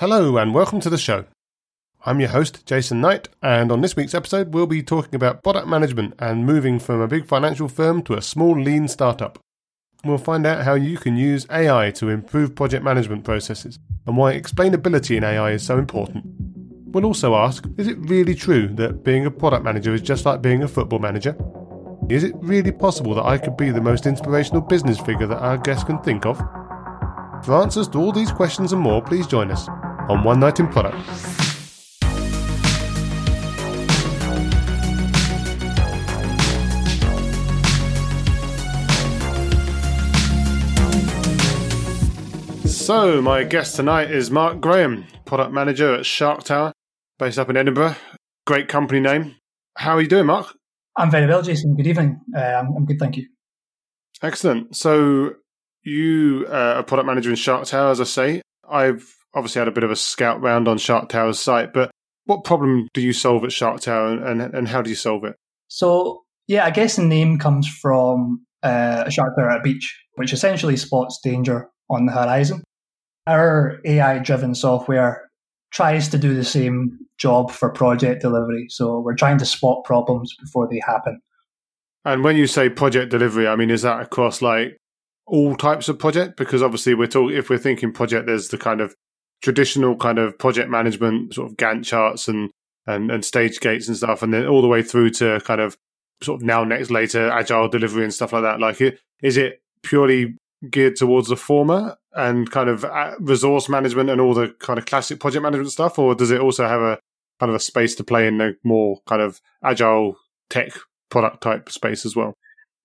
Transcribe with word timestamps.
Hello, 0.00 0.38
and 0.38 0.54
welcome 0.54 0.80
to 0.80 0.88
the 0.88 0.96
show. 0.96 1.26
I'm 2.06 2.20
your 2.20 2.30
host, 2.30 2.64
Jason 2.64 3.02
Knight, 3.02 3.28
and 3.42 3.70
on 3.70 3.82
this 3.82 3.96
week's 3.96 4.14
episode, 4.14 4.54
we'll 4.54 4.66
be 4.66 4.82
talking 4.82 5.14
about 5.14 5.42
product 5.42 5.68
management 5.68 6.14
and 6.18 6.46
moving 6.46 6.78
from 6.78 7.02
a 7.02 7.06
big 7.06 7.26
financial 7.26 7.68
firm 7.68 8.00
to 8.04 8.14
a 8.14 8.22
small, 8.22 8.58
lean 8.58 8.88
startup. 8.88 9.38
We'll 10.02 10.16
find 10.16 10.46
out 10.46 10.64
how 10.64 10.72
you 10.72 10.96
can 10.96 11.18
use 11.18 11.46
AI 11.50 11.90
to 11.96 12.08
improve 12.08 12.54
project 12.54 12.82
management 12.82 13.24
processes 13.24 13.78
and 14.06 14.16
why 14.16 14.40
explainability 14.40 15.18
in 15.18 15.22
AI 15.22 15.50
is 15.50 15.62
so 15.62 15.76
important. 15.76 16.24
We'll 16.86 17.04
also 17.04 17.34
ask 17.34 17.66
is 17.76 17.86
it 17.86 17.98
really 17.98 18.34
true 18.34 18.68
that 18.76 19.04
being 19.04 19.26
a 19.26 19.30
product 19.30 19.64
manager 19.64 19.92
is 19.92 20.00
just 20.00 20.24
like 20.24 20.40
being 20.40 20.62
a 20.62 20.68
football 20.68 20.98
manager? 20.98 21.36
Is 22.08 22.24
it 22.24 22.32
really 22.36 22.72
possible 22.72 23.14
that 23.16 23.26
I 23.26 23.36
could 23.36 23.58
be 23.58 23.70
the 23.70 23.82
most 23.82 24.06
inspirational 24.06 24.62
business 24.62 24.98
figure 24.98 25.26
that 25.26 25.42
our 25.42 25.58
guests 25.58 25.84
can 25.84 25.98
think 25.98 26.24
of? 26.24 26.38
For 27.44 27.60
answers 27.60 27.88
to 27.88 27.98
all 27.98 28.12
these 28.12 28.32
questions 28.32 28.72
and 28.72 28.80
more, 28.80 29.02
please 29.02 29.26
join 29.26 29.50
us 29.50 29.68
on 30.10 30.24
One 30.24 30.40
Night 30.40 30.58
in 30.58 30.66
Product. 30.66 30.98
So, 42.66 43.22
my 43.22 43.44
guest 43.44 43.76
tonight 43.76 44.10
is 44.10 44.32
Mark 44.32 44.60
Graham, 44.60 45.06
product 45.24 45.52
manager 45.52 45.94
at 45.94 46.00
Sharktower, 46.00 46.72
based 47.20 47.38
up 47.38 47.48
in 47.48 47.56
Edinburgh. 47.56 47.94
Great 48.48 48.66
company 48.66 48.98
name. 48.98 49.36
How 49.76 49.92
are 49.92 50.00
you 50.00 50.08
doing, 50.08 50.26
Mark? 50.26 50.56
I'm 50.96 51.08
very 51.08 51.28
well, 51.28 51.40
Jason. 51.40 51.76
Good 51.76 51.86
evening. 51.86 52.20
Uh, 52.36 52.40
I'm, 52.40 52.76
I'm, 52.78 52.84
good, 52.84 52.98
thank 52.98 53.16
you. 53.16 53.28
Excellent. 54.24 54.74
So, 54.74 55.34
you 55.84 56.46
uh, 56.48 56.52
are 56.52 56.78
a 56.78 56.82
product 56.82 57.06
manager 57.06 57.30
in 57.30 57.36
Sharktower, 57.36 57.92
as 57.92 58.00
I 58.00 58.04
say. 58.04 58.42
I've 58.68 59.19
obviously 59.34 59.60
had 59.60 59.68
a 59.68 59.72
bit 59.72 59.84
of 59.84 59.90
a 59.90 59.96
scout 59.96 60.40
round 60.40 60.68
on 60.68 60.76
Sharktower's 60.76 61.40
site, 61.40 61.72
but 61.72 61.90
what 62.24 62.44
problem 62.44 62.88
do 62.94 63.00
you 63.00 63.12
solve 63.12 63.44
at 63.44 63.50
Sharktower 63.50 64.12
and, 64.12 64.40
and, 64.42 64.54
and 64.54 64.68
how 64.68 64.82
do 64.82 64.90
you 64.90 64.96
solve 64.96 65.24
it? 65.24 65.36
So, 65.68 66.22
yeah, 66.48 66.64
I 66.64 66.70
guess 66.70 66.96
the 66.96 67.04
name 67.04 67.38
comes 67.38 67.68
from 67.68 68.44
uh, 68.62 69.04
a 69.06 69.10
shark 69.10 69.36
tower 69.36 69.50
at 69.50 69.60
a 69.60 69.62
beach, 69.62 69.98
which 70.16 70.32
essentially 70.32 70.76
spots 70.76 71.18
danger 71.22 71.68
on 71.88 72.06
the 72.06 72.12
horizon. 72.12 72.62
Our 73.26 73.80
AI 73.84 74.18
driven 74.18 74.54
software 74.54 75.30
tries 75.72 76.08
to 76.08 76.18
do 76.18 76.34
the 76.34 76.44
same 76.44 76.98
job 77.18 77.50
for 77.50 77.70
project 77.70 78.22
delivery. 78.22 78.66
So 78.68 79.00
we're 79.00 79.14
trying 79.14 79.38
to 79.38 79.44
spot 79.44 79.84
problems 79.84 80.34
before 80.40 80.68
they 80.70 80.80
happen. 80.84 81.20
And 82.04 82.24
when 82.24 82.36
you 82.36 82.46
say 82.46 82.68
project 82.68 83.10
delivery, 83.10 83.46
I 83.46 83.56
mean, 83.56 83.70
is 83.70 83.82
that 83.82 84.00
across 84.00 84.42
like 84.42 84.76
all 85.26 85.54
types 85.54 85.88
of 85.88 85.98
project? 85.98 86.36
Because 86.36 86.62
obviously 86.62 86.94
we're 86.94 87.06
talking, 87.06 87.36
if 87.36 87.50
we're 87.50 87.58
thinking 87.58 87.92
project, 87.92 88.26
there's 88.26 88.48
the 88.48 88.58
kind 88.58 88.80
of 88.80 88.94
traditional 89.42 89.96
kind 89.96 90.18
of 90.18 90.38
project 90.38 90.70
management, 90.70 91.34
sort 91.34 91.50
of 91.50 91.56
Gantt 91.56 91.84
charts 91.84 92.28
and, 92.28 92.50
and, 92.86 93.10
and 93.10 93.24
stage 93.24 93.60
gates 93.60 93.88
and 93.88 93.96
stuff. 93.96 94.22
And 94.22 94.32
then 94.32 94.46
all 94.46 94.62
the 94.62 94.68
way 94.68 94.82
through 94.82 95.10
to 95.10 95.40
kind 95.40 95.60
of 95.60 95.76
sort 96.22 96.40
of 96.40 96.46
now, 96.46 96.64
next, 96.64 96.90
later, 96.90 97.30
agile 97.30 97.68
delivery 97.68 98.04
and 98.04 98.12
stuff 98.12 98.32
like 98.32 98.42
that. 98.42 98.60
Like, 98.60 98.80
is 99.22 99.36
it 99.36 99.62
purely 99.82 100.36
geared 100.68 100.96
towards 100.96 101.28
the 101.28 101.36
former 101.36 101.96
and 102.14 102.50
kind 102.50 102.68
of 102.68 102.84
uh, 102.84 103.14
resource 103.20 103.68
management 103.68 104.10
and 104.10 104.20
all 104.20 104.34
the 104.34 104.54
kind 104.58 104.78
of 104.78 104.86
classic 104.86 105.20
project 105.20 105.42
management 105.42 105.70
stuff, 105.70 105.98
or 105.98 106.14
does 106.14 106.30
it 106.30 106.40
also 106.40 106.66
have 106.66 106.80
a 106.80 106.98
kind 107.38 107.48
of 107.48 107.56
a 107.56 107.60
space 107.60 107.94
to 107.94 108.04
play 108.04 108.26
in 108.26 108.38
the 108.38 108.54
more 108.64 108.98
kind 109.06 109.22
of 109.22 109.40
agile 109.64 110.16
tech 110.50 110.72
product 111.08 111.42
type 111.42 111.70
space 111.70 112.04
as 112.04 112.14
well? 112.14 112.34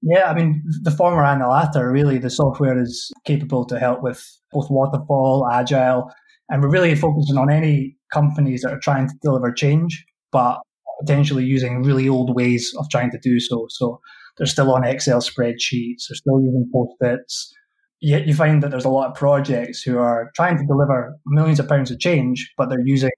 Yeah, 0.01 0.29
I 0.29 0.35
mean, 0.35 0.63
the 0.83 0.91
former 0.91 1.25
and 1.25 1.41
the 1.41 1.47
latter, 1.47 1.91
really, 1.91 2.19
the 2.19 2.29
software 2.29 2.79
is 2.79 3.11
capable 3.25 3.65
to 3.65 3.79
help 3.79 4.03
with 4.03 4.23
both 4.51 4.69
waterfall, 4.69 5.49
agile, 5.51 6.13
and 6.49 6.61
we're 6.61 6.69
really 6.69 6.95
focusing 6.95 7.37
on 7.37 7.49
any 7.49 7.97
companies 8.11 8.61
that 8.61 8.71
are 8.71 8.79
trying 8.79 9.07
to 9.07 9.15
deliver 9.21 9.51
change, 9.51 10.05
but 10.31 10.59
potentially 10.99 11.43
using 11.43 11.83
really 11.83 12.07
old 12.07 12.35
ways 12.35 12.73
of 12.77 12.89
trying 12.89 13.11
to 13.11 13.19
do 13.21 13.39
so. 13.39 13.67
So 13.69 13.99
they're 14.37 14.47
still 14.47 14.73
on 14.73 14.83
Excel 14.83 15.19
spreadsheets, 15.21 16.07
they're 16.07 16.15
still 16.15 16.41
using 16.41 16.69
post-its, 16.73 17.53
Yet 18.01 18.27
you 18.27 18.35
find 18.35 18.61
that 18.61 18.71
there's 18.71 18.85
a 18.85 18.89
lot 18.89 19.09
of 19.09 19.15
projects 19.15 19.81
who 19.81 19.97
are 19.97 20.31
trying 20.35 20.57
to 20.57 20.65
deliver 20.65 21.17
millions 21.25 21.59
of 21.59 21.67
pounds 21.67 21.91
of 21.91 21.99
change, 21.99 22.53
but 22.57 22.69
they're 22.69 22.85
using 22.85 23.09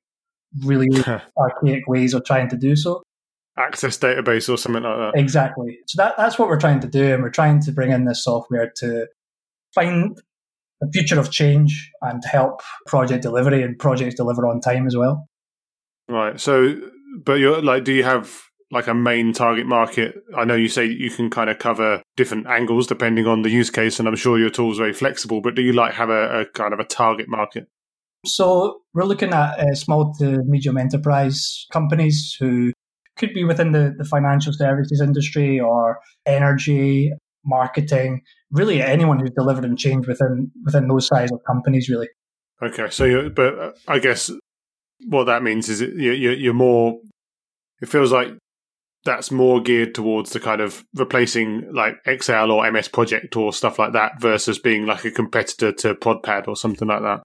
really 0.63 0.87
archaic 1.37 1.87
ways 1.87 2.13
of 2.13 2.23
trying 2.25 2.49
to 2.49 2.57
do 2.57 2.75
so. 2.75 3.01
Access 3.57 3.97
database 3.97 4.47
or 4.47 4.57
something 4.57 4.83
like 4.83 4.97
that. 4.97 5.19
Exactly. 5.19 5.79
So 5.87 6.01
that, 6.01 6.15
that's 6.15 6.37
what 6.37 6.47
we're 6.47 6.59
trying 6.59 6.79
to 6.81 6.87
do. 6.87 7.13
And 7.13 7.23
we're 7.23 7.31
trying 7.31 7.59
to 7.63 7.71
bring 7.71 7.91
in 7.91 8.05
this 8.05 8.23
software 8.23 8.71
to 8.77 9.07
find 9.73 10.17
the 10.81 10.89
future 10.93 11.19
of 11.19 11.31
change 11.31 11.91
and 12.01 12.23
help 12.25 12.61
project 12.85 13.23
delivery 13.23 13.63
and 13.63 13.77
projects 13.79 14.15
deliver 14.15 14.47
on 14.47 14.61
time 14.61 14.85
as 14.87 14.95
well. 14.95 15.27
Right. 16.07 16.39
So, 16.39 16.75
but 17.23 17.33
you're 17.33 17.61
like, 17.61 17.83
do 17.83 17.93
you 17.93 18.03
have 18.03 18.41
like 18.69 18.87
a 18.87 18.93
main 18.93 19.33
target 19.33 19.65
market? 19.65 20.15
I 20.35 20.45
know 20.45 20.55
you 20.55 20.67
say 20.67 20.85
you 20.85 21.09
can 21.09 21.29
kind 21.29 21.49
of 21.49 21.59
cover 21.59 22.01
different 22.15 22.47
angles 22.47 22.87
depending 22.87 23.25
on 23.25 23.41
the 23.41 23.49
use 23.49 23.69
case, 23.69 23.99
and 23.99 24.07
I'm 24.07 24.15
sure 24.15 24.39
your 24.39 24.49
tool 24.49 24.71
is 24.71 24.77
very 24.77 24.93
flexible. 24.93 25.41
But 25.41 25.55
do 25.55 25.61
you 25.61 25.73
like 25.73 25.93
have 25.93 26.09
a, 26.09 26.41
a 26.41 26.45
kind 26.45 26.73
of 26.73 26.79
a 26.79 26.85
target 26.85 27.27
market? 27.27 27.67
So 28.25 28.81
we're 28.93 29.05
looking 29.05 29.33
at 29.33 29.59
uh, 29.59 29.73
small 29.73 30.13
to 30.19 30.43
medium 30.45 30.77
enterprise 30.77 31.65
companies 31.71 32.35
who 32.39 32.73
could 33.17 33.33
be 33.33 33.43
within 33.43 33.71
the, 33.71 33.93
the 33.97 34.05
financial 34.05 34.53
services 34.53 35.01
industry 35.01 35.59
or 35.59 35.99
energy, 36.25 37.11
marketing, 37.47 38.21
really 38.51 38.81
anyone 38.81 39.19
who's 39.19 39.31
delivered 39.31 39.65
and 39.65 39.77
change 39.77 40.07
within 40.07 40.51
within 40.63 40.87
those 40.87 41.07
size 41.07 41.31
of 41.31 41.39
companies, 41.47 41.89
really. 41.89 42.09
Okay, 42.61 42.89
so 42.89 43.05
you 43.05 43.29
but 43.29 43.59
uh, 43.59 43.71
I 43.87 43.99
guess 43.99 44.31
what 45.07 45.25
that 45.25 45.43
means 45.43 45.69
is 45.69 45.81
you're, 45.81 46.13
you're 46.13 46.53
more. 46.53 46.99
It 47.81 47.89
feels 47.89 48.11
like 48.11 48.29
that's 49.05 49.31
more 49.31 49.61
geared 49.61 49.95
towards 49.95 50.31
the 50.31 50.39
kind 50.39 50.59
of 50.59 50.83
replacing 50.95 51.71
like 51.73 51.95
Excel 52.05 52.51
or 52.51 52.69
MS 52.69 52.89
Project 52.89 53.35
or 53.35 53.53
stuff 53.53 53.79
like 53.79 53.93
that 53.93 54.19
versus 54.19 54.59
being 54.59 54.85
like 54.85 55.05
a 55.05 55.11
competitor 55.11 55.71
to 55.71 55.95
Podpad 55.95 56.47
or 56.47 56.55
something 56.55 56.87
like 56.87 57.01
that. 57.01 57.21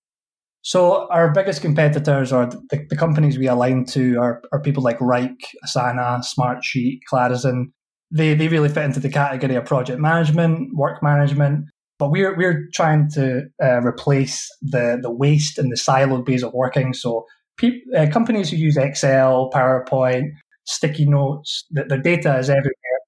So 0.63 1.09
our 1.09 1.33
biggest 1.33 1.61
competitors 1.61 2.33
or 2.33 2.47
the, 2.47 2.87
the 2.89 2.97
companies 2.97 3.37
we 3.37 3.49
align 3.49 3.85
to 3.87 4.17
are, 4.19 4.43
are 4.53 4.61
people 4.61 4.83
like 4.83 4.99
Wrike, 5.01 5.43
Asana, 5.67 6.25
Smartsheet, 6.25 7.01
Clarizen. 7.09 7.73
They, 8.15 8.35
they 8.35 8.49
really 8.49 8.69
fit 8.69 8.85
into 8.85 9.01
the 9.01 9.09
category 9.09 9.55
of 9.57 9.65
project 9.65 9.99
management, 9.99 10.75
work 10.75 11.03
management, 11.03 11.67
but 11.99 12.11
we're, 12.11 12.37
we're 12.37 12.69
trying 12.75 13.09
to 13.13 13.45
uh, 13.63 13.81
replace 13.81 14.47
the, 14.61 14.99
the 15.01 15.11
waste 15.11 15.59
and 15.59 15.71
the 15.71 15.77
siloed 15.77 16.29
ways 16.29 16.43
of 16.43 16.53
working. 16.53 16.93
So 16.93 17.25
pe- 17.57 17.81
uh, 17.97 18.07
companies 18.11 18.51
who 18.51 18.57
use 18.57 18.77
Excel, 18.77 19.51
PowerPoint, 19.55 20.31
sticky 20.65 21.07
notes, 21.07 21.65
the 21.71 21.99
data 21.99 22.37
is 22.39 22.51
everywhere. 22.51 22.99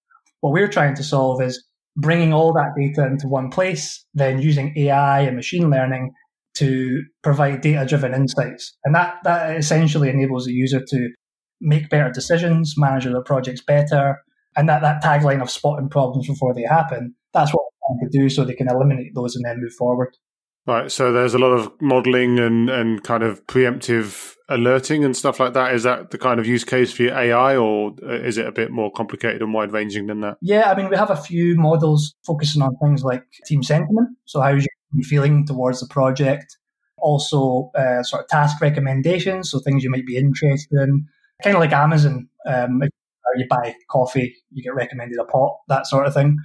What 0.41 0.53
we're 0.53 0.69
trying 0.69 0.95
to 0.97 1.03
solve 1.03 1.43
is 1.43 1.65
bringing 1.97 2.33
all 2.33 2.53
that 2.53 2.73
data 2.77 3.07
into 3.07 3.29
one 3.29 3.51
place, 3.51 4.05
then 4.15 4.41
using 4.41 4.73
AI 4.77 5.21
and 5.21 5.37
machine 5.37 5.71
learning 5.71 6.13
to 6.55 7.03
provide 7.23 7.61
data 7.61 7.85
driven 7.87 8.15
insights. 8.15 8.77
And 8.85 8.95
that, 8.95 9.17
that 9.25 9.57
essentially 9.57 10.09
enables 10.09 10.47
the 10.47 10.53
user 10.53 10.81
to 10.87 11.09
make 11.61 11.89
better 11.89 12.11
decisions, 12.11 12.75
manage 12.77 13.05
their 13.05 13.23
projects 13.23 13.63
better. 13.63 14.19
And 14.57 14.69
that, 14.69 14.83
that 14.83 15.03
tagline 15.03 15.43
of 15.43 15.51
spotting 15.51 15.89
problems 15.89 16.29
before 16.29 16.55
they 16.55 16.63
happen, 16.63 17.15
that's 17.33 17.53
what 17.53 17.65
we're 17.65 17.97
trying 17.97 18.11
to 18.11 18.19
do 18.19 18.29
so 18.29 18.45
they 18.45 18.55
can 18.55 18.71
eliminate 18.71 19.15
those 19.15 19.35
and 19.37 19.45
then 19.45 19.61
move 19.61 19.73
forward. 19.73 20.17
Right. 20.67 20.91
So 20.91 21.13
there's 21.13 21.35
a 21.35 21.39
lot 21.39 21.53
of 21.53 21.71
modeling 21.81 22.39
and, 22.39 22.71
and 22.71 23.03
kind 23.03 23.23
of 23.23 23.47
preemptive 23.47 24.35
alerting 24.49 25.05
and 25.05 25.15
stuff 25.15 25.39
like 25.39 25.53
that. 25.53 25.75
Is 25.75 25.83
that 25.83 26.11
the 26.11 26.19
kind 26.19 26.41
of 26.41 26.47
use 26.47 26.65
case 26.65 26.91
for 26.91 27.03
your 27.03 27.15
AI 27.15 27.57
or 27.57 27.95
is 28.03 28.39
it 28.39 28.47
a 28.47 28.53
bit 28.53 28.71
more 28.71 28.91
complicated 28.91 29.43
and 29.43 29.53
wide 29.53 29.73
ranging 29.73 30.07
than 30.07 30.21
that? 30.21 30.39
Yeah. 30.41 30.71
I 30.71 30.75
mean, 30.75 30.89
we 30.89 30.97
have 30.97 31.11
a 31.11 31.17
few 31.17 31.57
models 31.57 32.15
focusing 32.25 32.63
on 32.63 32.77
things 32.83 33.03
like 33.03 33.25
team 33.47 33.63
sentiment. 33.63 34.17
So 34.25 34.41
how's 34.41 34.67
your 34.95 35.05
feeling 35.05 35.47
towards 35.47 35.81
the 35.81 35.87
project? 35.87 36.57
Also, 36.97 37.71
uh, 37.75 38.03
sort 38.03 38.23
of 38.23 38.29
task 38.29 38.63
recommendations. 38.63 39.51
So 39.51 39.59
things 39.59 39.85
you 39.85 39.91
might 39.91 40.07
be 40.07 40.17
interested 40.17 40.81
in. 40.81 41.07
Kind 41.43 41.57
of 41.57 41.61
like 41.61 41.73
Amazon. 41.73 42.29
Um, 42.47 42.83
you 43.37 43.47
buy 43.49 43.75
coffee, 43.91 44.35
you 44.51 44.63
get 44.63 44.75
recommended 44.75 45.19
a 45.21 45.25
pot, 45.25 45.57
that 45.69 45.87
sort 45.87 46.07
of 46.07 46.15
thing. 46.15 46.37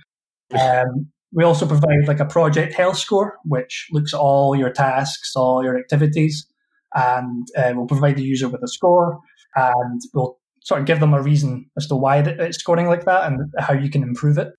Um, 0.60 1.12
we 1.32 1.44
also 1.44 1.68
provide 1.68 2.08
like 2.08 2.20
a 2.20 2.26
project 2.26 2.74
health 2.74 2.98
score, 2.98 3.38
which 3.46 3.88
looks 3.92 4.14
at 4.14 4.20
all 4.20 4.56
your 4.56 4.72
tasks, 4.72 5.34
all 5.36 5.64
your 5.64 5.78
activities, 5.78 6.48
and 6.96 7.48
uh, 7.58 7.74
we'll 7.76 7.86
provide 7.86 8.16
the 8.18 8.24
user 8.24 8.50
with 8.50 8.64
a 8.64 8.68
score, 8.68 9.20
and 9.56 10.02
we'll 10.14 10.40
sort 10.64 10.82
of 10.82 10.88
give 10.88 11.00
them 11.00 11.14
a 11.14 11.22
reason 11.22 11.70
as 11.78 11.88
to 11.88 11.96
why 11.96 12.18
it's 12.18 12.58
scoring 12.58 12.88
like 12.88 13.06
that 13.06 13.32
and 13.32 13.40
how 13.60 13.74
you 13.74 13.90
can 13.90 14.04
improve 14.04 14.38
it. 14.38 14.50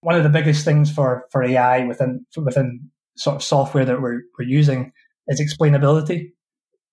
One 0.00 0.14
of 0.14 0.22
the 0.22 0.28
biggest 0.28 0.64
things 0.64 0.90
for, 0.92 1.24
for 1.32 1.42
AI 1.42 1.84
within 1.84 2.24
within 2.36 2.90
sort 3.16 3.36
of 3.36 3.42
software 3.42 3.84
that 3.84 4.00
we're, 4.00 4.20
we're 4.38 4.46
using 4.46 4.92
is 5.26 5.40
explainability. 5.40 6.28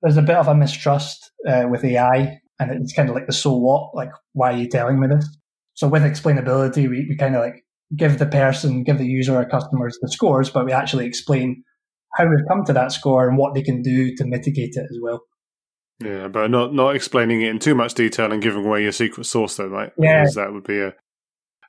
There's 0.01 0.17
a 0.17 0.23
bit 0.23 0.35
of 0.35 0.47
a 0.47 0.55
mistrust 0.55 1.31
uh, 1.47 1.65
with 1.69 1.83
AI, 1.83 2.39
and 2.59 2.71
it's 2.71 2.93
kind 2.93 3.09
of 3.09 3.15
like 3.15 3.27
the 3.27 3.33
so 3.33 3.55
what, 3.55 3.95
like 3.95 4.11
why 4.33 4.53
are 4.53 4.57
you 4.57 4.69
telling 4.69 4.99
me 4.99 5.07
this? 5.07 5.27
So 5.73 5.87
with 5.87 6.03
explainability, 6.03 6.89
we, 6.89 7.05
we 7.09 7.17
kind 7.17 7.35
of 7.35 7.41
like 7.41 7.65
give 7.95 8.17
the 8.17 8.25
person, 8.25 8.83
give 8.83 8.97
the 8.97 9.05
user 9.05 9.35
or 9.35 9.45
customers 9.45 9.97
the 10.01 10.09
scores, 10.09 10.49
but 10.49 10.65
we 10.65 10.71
actually 10.71 11.05
explain 11.05 11.63
how 12.15 12.25
we've 12.25 12.47
come 12.47 12.63
to 12.65 12.73
that 12.73 12.91
score 12.91 13.27
and 13.27 13.37
what 13.37 13.53
they 13.53 13.61
can 13.61 13.81
do 13.81 14.15
to 14.15 14.25
mitigate 14.25 14.75
it 14.75 14.85
as 14.89 14.97
well. 15.01 15.21
Yeah, 16.03 16.27
but 16.27 16.49
not 16.51 16.73
not 16.73 16.95
explaining 16.95 17.41
it 17.41 17.49
in 17.49 17.59
too 17.59 17.75
much 17.75 17.93
detail 17.93 18.31
and 18.31 18.41
giving 18.41 18.65
away 18.65 18.83
your 18.83 18.91
secret 18.91 19.25
sauce, 19.25 19.55
though, 19.55 19.67
right? 19.67 19.91
Yeah, 19.97 20.21
because 20.21 20.35
that 20.35 20.51
would 20.51 20.65
be 20.65 20.79
a 20.79 20.93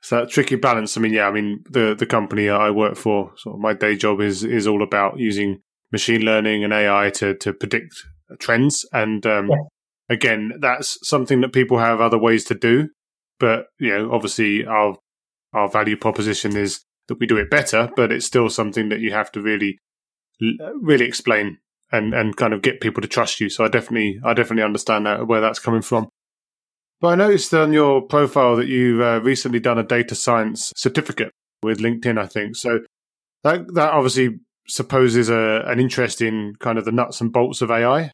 so 0.01 0.17
that 0.17 0.29
tricky 0.29 0.55
balance. 0.55 0.97
I 0.97 1.01
mean, 1.01 1.13
yeah, 1.13 1.27
I 1.27 1.31
mean 1.31 1.63
the 1.69 1.95
the 1.97 2.05
company 2.05 2.49
I 2.49 2.69
work 2.71 2.95
for, 2.95 3.31
sort 3.37 3.55
of 3.55 3.61
my 3.61 3.73
day 3.73 3.95
job 3.95 4.19
is 4.19 4.43
is 4.43 4.67
all 4.67 4.83
about 4.83 5.17
using 5.17 5.61
machine 5.91 6.21
learning 6.21 6.63
and 6.63 6.73
AI 6.73 7.09
to 7.11 7.35
to 7.35 7.53
predict 7.53 7.95
trends, 8.39 8.85
and 8.91 9.25
um, 9.25 9.47
yeah. 9.49 9.55
Again, 10.09 10.53
that's 10.59 10.97
something 11.07 11.41
that 11.41 11.53
people 11.53 11.79
have 11.79 12.01
other 12.01 12.17
ways 12.17 12.43
to 12.45 12.55
do, 12.55 12.89
but 13.39 13.67
you 13.79 13.89
know, 13.89 14.11
obviously 14.11 14.65
our 14.65 14.97
our 15.53 15.69
value 15.69 15.97
proposition 15.97 16.55
is 16.55 16.81
that 17.07 17.19
we 17.19 17.25
do 17.25 17.37
it 17.37 17.49
better, 17.49 17.89
but 17.95 18.11
it's 18.11 18.25
still 18.25 18.49
something 18.49 18.89
that 18.89 18.99
you 18.99 19.11
have 19.11 19.31
to 19.31 19.41
really 19.41 19.79
really 20.81 21.05
explain 21.05 21.57
and 21.91 22.13
and 22.13 22.35
kind 22.35 22.53
of 22.53 22.61
get 22.61 22.81
people 22.81 23.01
to 23.01 23.07
trust 23.07 23.39
you. 23.39 23.49
So 23.49 23.65
I 23.65 23.69
definitely 23.69 24.19
I 24.23 24.33
definitely 24.33 24.63
understand 24.63 25.05
that 25.05 25.27
where 25.27 25.41
that's 25.41 25.59
coming 25.59 25.81
from. 25.81 26.09
But 26.99 27.09
I 27.09 27.15
noticed 27.15 27.53
on 27.53 27.73
your 27.73 28.01
profile 28.01 28.55
that 28.55 28.67
you've 28.67 29.01
uh, 29.01 29.21
recently 29.21 29.59
done 29.59 29.77
a 29.77 29.83
data 29.83 30.15
science 30.15 30.73
certificate 30.75 31.31
with 31.61 31.79
LinkedIn, 31.79 32.17
I 32.17 32.25
think. 32.25 32.55
So 32.55 32.79
that 33.43 33.73
that 33.75 33.93
obviously 33.93 34.39
supposes 34.67 35.29
a, 35.29 35.63
an 35.65 35.79
interest 35.79 36.21
in 36.21 36.53
kind 36.59 36.77
of 36.77 36.85
the 36.85 36.91
nuts 36.91 37.21
and 37.21 37.31
bolts 37.31 37.61
of 37.61 37.71
AI. 37.71 38.11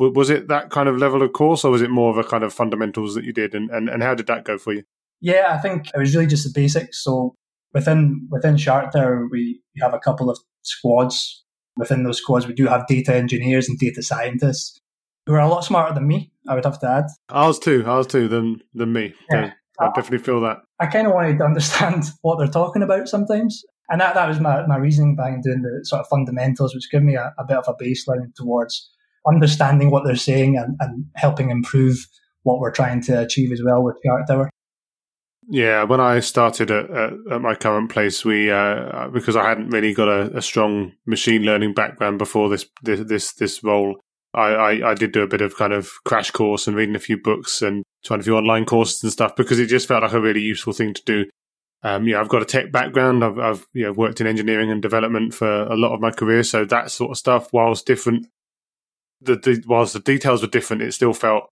Was 0.00 0.30
it 0.30 0.48
that 0.48 0.70
kind 0.70 0.88
of 0.88 0.96
level 0.96 1.22
of 1.22 1.32
course, 1.32 1.64
or 1.64 1.70
was 1.70 1.82
it 1.82 1.90
more 1.90 2.10
of 2.10 2.18
a 2.18 2.28
kind 2.28 2.42
of 2.42 2.52
fundamentals 2.52 3.14
that 3.14 3.24
you 3.24 3.32
did, 3.32 3.54
and, 3.54 3.70
and, 3.70 3.88
and 3.88 4.02
how 4.02 4.14
did 4.14 4.26
that 4.26 4.44
go 4.44 4.58
for 4.58 4.72
you? 4.72 4.82
Yeah, 5.20 5.48
I 5.50 5.58
think 5.58 5.88
it 5.94 5.98
was 5.98 6.14
really 6.14 6.26
just 6.26 6.44
the 6.44 6.58
basics. 6.58 7.04
So 7.04 7.34
within 7.74 8.26
within 8.30 8.56
Sharktower, 8.56 9.28
we 9.30 9.60
have 9.80 9.94
a 9.94 9.98
couple 9.98 10.30
of 10.30 10.38
squads 10.62 11.44
within 11.76 12.04
those 12.04 12.18
squads, 12.18 12.46
we 12.46 12.54
do 12.54 12.66
have 12.66 12.86
data 12.86 13.14
engineers 13.14 13.68
and 13.68 13.78
data 13.78 14.02
scientists 14.02 14.78
who 15.26 15.32
are 15.32 15.40
a 15.40 15.48
lot 15.48 15.64
smarter 15.64 15.94
than 15.94 16.06
me. 16.06 16.32
I 16.48 16.54
would 16.54 16.64
have 16.64 16.80
to 16.80 16.88
add. 16.88 17.04
Ours 17.30 17.58
too. 17.58 17.84
Ours 17.86 18.06
too. 18.06 18.28
Than 18.28 18.60
than 18.74 18.92
me. 18.92 19.14
Yeah. 19.30 19.52
I 19.80 19.86
definitely 19.94 20.18
feel 20.18 20.42
that. 20.42 20.58
I 20.78 20.86
kind 20.86 21.06
of 21.06 21.14
wanted 21.14 21.38
to 21.38 21.44
understand 21.44 22.04
what 22.22 22.38
they're 22.38 22.48
talking 22.48 22.82
about 22.82 23.08
sometimes. 23.08 23.64
And 23.88 24.00
that, 24.00 24.14
that 24.14 24.28
was 24.28 24.38
my, 24.38 24.64
my 24.66 24.76
reasoning 24.76 25.16
behind 25.16 25.42
doing 25.42 25.62
the 25.62 25.80
sort 25.84 26.00
of 26.00 26.08
fundamentals, 26.08 26.74
which 26.74 26.90
give 26.92 27.02
me 27.02 27.16
a, 27.16 27.32
a 27.38 27.44
bit 27.44 27.56
of 27.56 27.64
a 27.66 27.82
baseline 27.82 28.32
towards 28.36 28.90
understanding 29.26 29.90
what 29.90 30.04
they're 30.04 30.16
saying 30.16 30.56
and, 30.56 30.76
and 30.80 31.06
helping 31.16 31.50
improve 31.50 32.06
what 32.42 32.58
we're 32.58 32.70
trying 32.70 33.02
to 33.02 33.20
achieve 33.20 33.52
as 33.52 33.62
well 33.62 33.82
with 33.82 33.96
Sharktower. 34.04 34.48
Yeah, 35.48 35.82
when 35.82 36.00
I 36.00 36.20
started 36.20 36.70
at, 36.70 36.90
at, 36.90 37.12
at 37.30 37.40
my 37.40 37.54
current 37.54 37.90
place, 37.90 38.24
we 38.24 38.50
uh, 38.50 39.08
because 39.08 39.36
I 39.36 39.48
hadn't 39.48 39.70
really 39.70 39.92
got 39.92 40.08
a, 40.08 40.36
a, 40.36 40.42
strong 40.42 40.92
machine 41.06 41.42
learning 41.42 41.74
background 41.74 42.18
before 42.18 42.48
this 42.48 42.66
this 42.82 43.00
this, 43.00 43.32
this 43.32 43.64
role. 43.64 43.98
I, 44.32 44.52
I, 44.52 44.90
I, 44.90 44.94
did 44.94 45.10
do 45.10 45.22
a 45.22 45.26
bit 45.26 45.40
of 45.40 45.56
kind 45.56 45.72
of 45.72 45.90
crash 46.04 46.30
course 46.30 46.68
and 46.68 46.76
reading 46.76 46.94
a 46.94 47.00
few 47.00 47.20
books 47.20 47.62
and 47.62 47.82
trying 48.04 48.20
a 48.20 48.22
few 48.22 48.36
online 48.36 48.64
courses 48.64 49.02
and 49.02 49.10
stuff 49.10 49.34
because 49.34 49.58
it 49.58 49.66
just 49.66 49.88
felt 49.88 50.04
like 50.04 50.12
a 50.12 50.20
really 50.20 50.40
useful 50.40 50.72
thing 50.72 50.94
to 50.94 51.02
do. 51.04 51.26
Um, 51.82 52.06
yeah, 52.06 52.20
I've 52.20 52.28
got 52.28 52.42
a 52.42 52.44
tech 52.44 52.70
background. 52.70 53.24
I've, 53.24 53.38
I've 53.38 53.66
you 53.72 53.86
know, 53.86 53.92
worked 53.92 54.20
in 54.20 54.28
engineering 54.28 54.70
and 54.70 54.80
development 54.80 55.34
for 55.34 55.64
a 55.64 55.74
lot 55.74 55.92
of 55.92 56.00
my 56.00 56.12
career, 56.12 56.44
so 56.44 56.64
that 56.64 56.92
sort 56.92 57.10
of 57.10 57.16
stuff, 57.16 57.52
whilst 57.52 57.86
different, 57.86 58.26
the, 59.20 59.62
whilst 59.66 59.92
the 59.92 60.00
details 60.00 60.42
were 60.42 60.48
different, 60.48 60.82
it 60.82 60.92
still 60.92 61.12
felt 61.12 61.44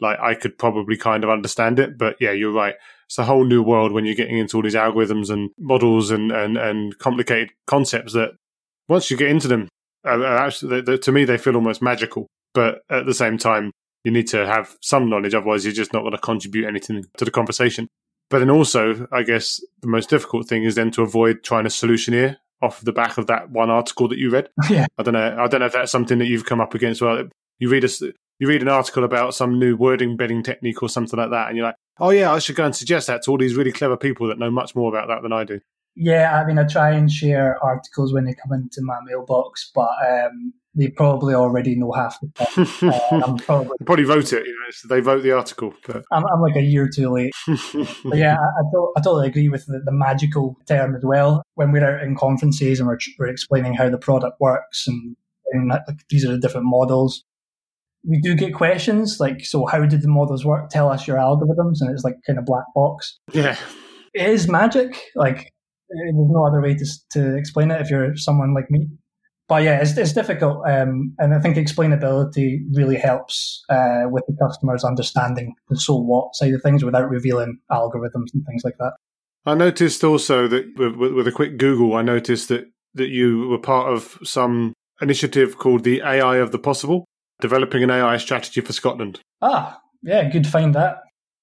like 0.00 0.18
I 0.20 0.34
could 0.34 0.58
probably 0.58 0.96
kind 0.96 1.24
of 1.24 1.30
understand 1.30 1.78
it. 1.78 1.98
But 1.98 2.16
yeah, 2.20 2.32
you're 2.32 2.52
right 2.52 2.74
it's 3.06 3.18
a 3.18 3.24
whole 3.24 3.44
new 3.44 3.62
world 3.62 3.92
when 3.92 4.04
you're 4.04 4.16
getting 4.16 4.38
into 4.38 4.56
all 4.56 4.62
these 4.62 4.74
algorithms 4.74 5.30
and 5.30 5.50
models 5.58 6.10
and, 6.10 6.32
and, 6.32 6.56
and 6.56 6.98
complicated 6.98 7.50
concepts 7.66 8.12
that 8.14 8.30
once 8.88 9.10
you 9.10 9.16
get 9.16 9.30
into 9.30 9.48
them, 9.48 9.68
actually, 10.04 10.80
they, 10.80 10.92
they, 10.92 10.98
to 10.98 11.12
me, 11.12 11.24
they 11.24 11.38
feel 11.38 11.54
almost 11.54 11.80
magical. 11.80 12.26
But 12.52 12.80
at 12.90 13.06
the 13.06 13.14
same 13.14 13.38
time, 13.38 13.70
you 14.04 14.10
need 14.10 14.26
to 14.28 14.46
have 14.46 14.76
some 14.82 15.08
knowledge, 15.08 15.34
otherwise, 15.34 15.64
you're 15.64 15.74
just 15.74 15.92
not 15.92 16.00
going 16.00 16.12
to 16.12 16.18
contribute 16.18 16.66
anything 16.66 17.04
to 17.16 17.24
the 17.24 17.30
conversation. 17.30 17.86
But 18.28 18.40
then 18.40 18.50
also, 18.50 19.06
I 19.12 19.22
guess 19.22 19.60
the 19.82 19.88
most 19.88 20.10
difficult 20.10 20.48
thing 20.48 20.64
is 20.64 20.74
then 20.74 20.90
to 20.92 21.02
avoid 21.02 21.44
trying 21.44 21.64
to 21.64 21.70
solutioneer 21.70 22.36
off 22.62 22.80
the 22.80 22.92
back 22.92 23.18
of 23.18 23.26
that 23.26 23.50
one 23.50 23.70
article 23.70 24.08
that 24.08 24.18
you 24.18 24.30
read. 24.30 24.48
Yeah. 24.70 24.86
I 24.98 25.02
don't 25.02 25.14
know. 25.14 25.36
I 25.38 25.46
don't 25.46 25.60
know 25.60 25.66
if 25.66 25.72
that's 25.72 25.92
something 25.92 26.18
that 26.18 26.26
you've 26.26 26.46
come 26.46 26.60
up 26.60 26.74
against. 26.74 27.02
Well, 27.02 27.28
you 27.58 27.68
read 27.68 27.84
a, 27.84 27.88
you 28.38 28.48
read 28.48 28.62
an 28.62 28.68
article 28.68 29.04
about 29.04 29.34
some 29.34 29.58
new 29.58 29.76
word 29.76 30.02
embedding 30.02 30.42
technique 30.42 30.82
or 30.82 30.88
something 30.88 31.18
like 31.18 31.30
that, 31.30 31.48
and 31.48 31.56
you're 31.56 31.66
like, 31.66 31.76
oh 32.00 32.10
yeah, 32.10 32.32
I 32.32 32.38
should 32.38 32.56
go 32.56 32.64
and 32.64 32.74
suggest 32.74 33.06
that 33.06 33.22
to 33.22 33.30
all 33.30 33.38
these 33.38 33.54
really 33.54 33.72
clever 33.72 33.96
people 33.96 34.28
that 34.28 34.38
know 34.38 34.50
much 34.50 34.74
more 34.74 34.94
about 34.94 35.08
that 35.08 35.22
than 35.22 35.32
I 35.32 35.44
do. 35.44 35.60
Yeah, 35.96 36.38
I 36.38 36.46
mean, 36.46 36.58
I 36.58 36.64
try 36.64 36.92
and 36.92 37.10
share 37.10 37.62
articles 37.64 38.12
when 38.12 38.26
they 38.26 38.34
come 38.34 38.52
into 38.52 38.82
my 38.82 38.98
mailbox, 39.06 39.70
but 39.74 39.90
um, 40.06 40.52
they 40.74 40.88
probably 40.88 41.34
already 41.34 41.74
know 41.74 41.90
half 41.90 42.18
the 42.20 42.28
time. 42.34 42.90
uh, 42.92 43.24
I'm 43.24 43.36
probably, 43.38 43.76
probably 43.86 44.04
wrote 44.04 44.30
it, 44.32 44.46
you 44.46 44.52
know, 44.52 44.70
so 44.72 44.88
they 44.88 45.00
vote 45.00 45.22
the 45.22 45.32
article. 45.32 45.72
But 45.86 46.04
I'm, 46.12 46.24
I'm 46.26 46.42
like 46.42 46.56
a 46.56 46.62
year 46.62 46.88
too 46.94 47.08
late. 47.08 47.32
but 47.46 48.18
yeah, 48.18 48.36
I, 48.36 48.60
I, 48.60 48.86
I, 48.98 49.00
totally 49.00 49.26
agree 49.26 49.48
with 49.48 49.64
the, 49.66 49.80
the, 49.84 49.92
magical 49.92 50.58
term 50.68 50.94
as 50.94 51.02
well. 51.02 51.42
When 51.54 51.72
we're 51.72 51.84
out 51.84 52.02
in 52.02 52.14
conferences 52.14 52.78
and 52.78 52.88
we're, 52.88 52.98
we're 53.18 53.28
explaining 53.28 53.72
how 53.72 53.88
the 53.88 53.96
product 53.96 54.38
works 54.38 54.86
and, 54.86 55.16
and 55.52 55.68
like, 55.70 55.80
these 56.10 56.26
are 56.26 56.32
the 56.32 56.38
different 56.38 56.66
models, 56.66 57.24
we 58.06 58.20
do 58.20 58.34
get 58.34 58.54
questions 58.54 59.18
like, 59.18 59.44
so 59.46 59.64
how 59.64 59.84
did 59.86 60.02
the 60.02 60.08
models 60.08 60.44
work? 60.44 60.68
Tell 60.68 60.90
us 60.90 61.06
your 61.06 61.16
algorithms. 61.16 61.78
And 61.80 61.90
it's 61.90 62.04
like 62.04 62.16
kind 62.26 62.38
of 62.38 62.44
black 62.44 62.64
box. 62.74 63.18
Yeah. 63.32 63.56
It 64.14 64.28
is 64.28 64.48
magic. 64.48 64.94
Like, 65.14 65.52
there's 65.88 66.30
no 66.30 66.46
other 66.46 66.60
way 66.60 66.74
to, 66.74 66.86
to 67.10 67.36
explain 67.36 67.70
it 67.70 67.80
if 67.80 67.90
you're 67.90 68.16
someone 68.16 68.54
like 68.54 68.70
me. 68.70 68.88
But 69.48 69.62
yeah, 69.62 69.80
it's, 69.80 69.96
it's 69.96 70.12
difficult. 70.12 70.68
Um, 70.68 71.14
and 71.18 71.32
I 71.32 71.38
think 71.38 71.56
explainability 71.56 72.58
really 72.72 72.96
helps 72.96 73.62
uh, 73.70 74.04
with 74.06 74.24
the 74.26 74.36
customers 74.44 74.82
understanding 74.82 75.54
the 75.68 75.76
so 75.76 75.96
what 75.96 76.34
side 76.34 76.52
of 76.52 76.62
things 76.62 76.84
without 76.84 77.08
revealing 77.08 77.58
algorithms 77.70 78.32
and 78.34 78.44
things 78.46 78.62
like 78.64 78.76
that. 78.78 78.92
I 79.44 79.54
noticed 79.54 80.02
also 80.02 80.48
that 80.48 80.76
with, 80.76 80.96
with 80.96 81.28
a 81.28 81.32
quick 81.32 81.58
Google, 81.58 81.94
I 81.94 82.02
noticed 82.02 82.48
that, 82.48 82.64
that 82.94 83.08
you 83.08 83.48
were 83.48 83.58
part 83.58 83.92
of 83.92 84.18
some 84.24 84.72
initiative 85.00 85.58
called 85.58 85.84
the 85.84 86.00
AI 86.00 86.38
of 86.38 86.50
the 86.50 86.58
Possible 86.58 87.04
developing 87.40 87.82
an 87.82 87.90
AI 87.90 88.16
strategy 88.16 88.60
for 88.60 88.72
Scotland. 88.72 89.20
Ah, 89.42 89.78
yeah, 90.02 90.28
good 90.28 90.46
find 90.46 90.74
that. 90.74 90.98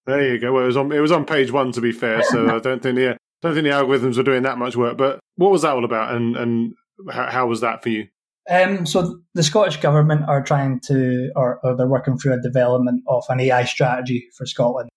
There 0.05 0.33
you 0.33 0.39
go. 0.39 0.51
Well, 0.51 0.63
it 0.63 0.67
was 0.67 0.77
on 0.77 0.91
it 0.91 0.99
was 0.99 1.11
on 1.11 1.25
page 1.25 1.51
one 1.51 1.71
to 1.71 1.81
be 1.81 1.91
fair, 1.91 2.23
so 2.23 2.47
I 2.55 2.59
don't 2.59 2.81
think 2.81 2.95
the 2.95 3.17
don't 3.43 3.53
think 3.53 3.65
the 3.65 3.71
algorithms 3.71 4.17
were 4.17 4.23
doing 4.23 4.43
that 4.43 4.57
much 4.57 4.75
work. 4.75 4.97
But 4.97 5.19
what 5.35 5.51
was 5.51 5.61
that 5.61 5.73
all 5.73 5.85
about, 5.85 6.15
and 6.15 6.35
and 6.35 6.73
how, 7.11 7.29
how 7.29 7.47
was 7.47 7.61
that 7.61 7.83
for 7.83 7.89
you? 7.89 8.07
Um, 8.49 8.85
so 8.85 9.19
the 9.35 9.43
Scottish 9.43 9.77
government 9.77 10.27
are 10.27 10.43
trying 10.43 10.81
to, 10.87 11.31
or, 11.33 11.61
or, 11.63 11.77
they're 11.77 11.87
working 11.87 12.17
through 12.17 12.33
a 12.33 12.41
development 12.41 13.01
of 13.07 13.23
an 13.29 13.39
AI 13.39 13.63
strategy 13.63 14.27
for 14.37 14.45
Scotland. 14.45 14.89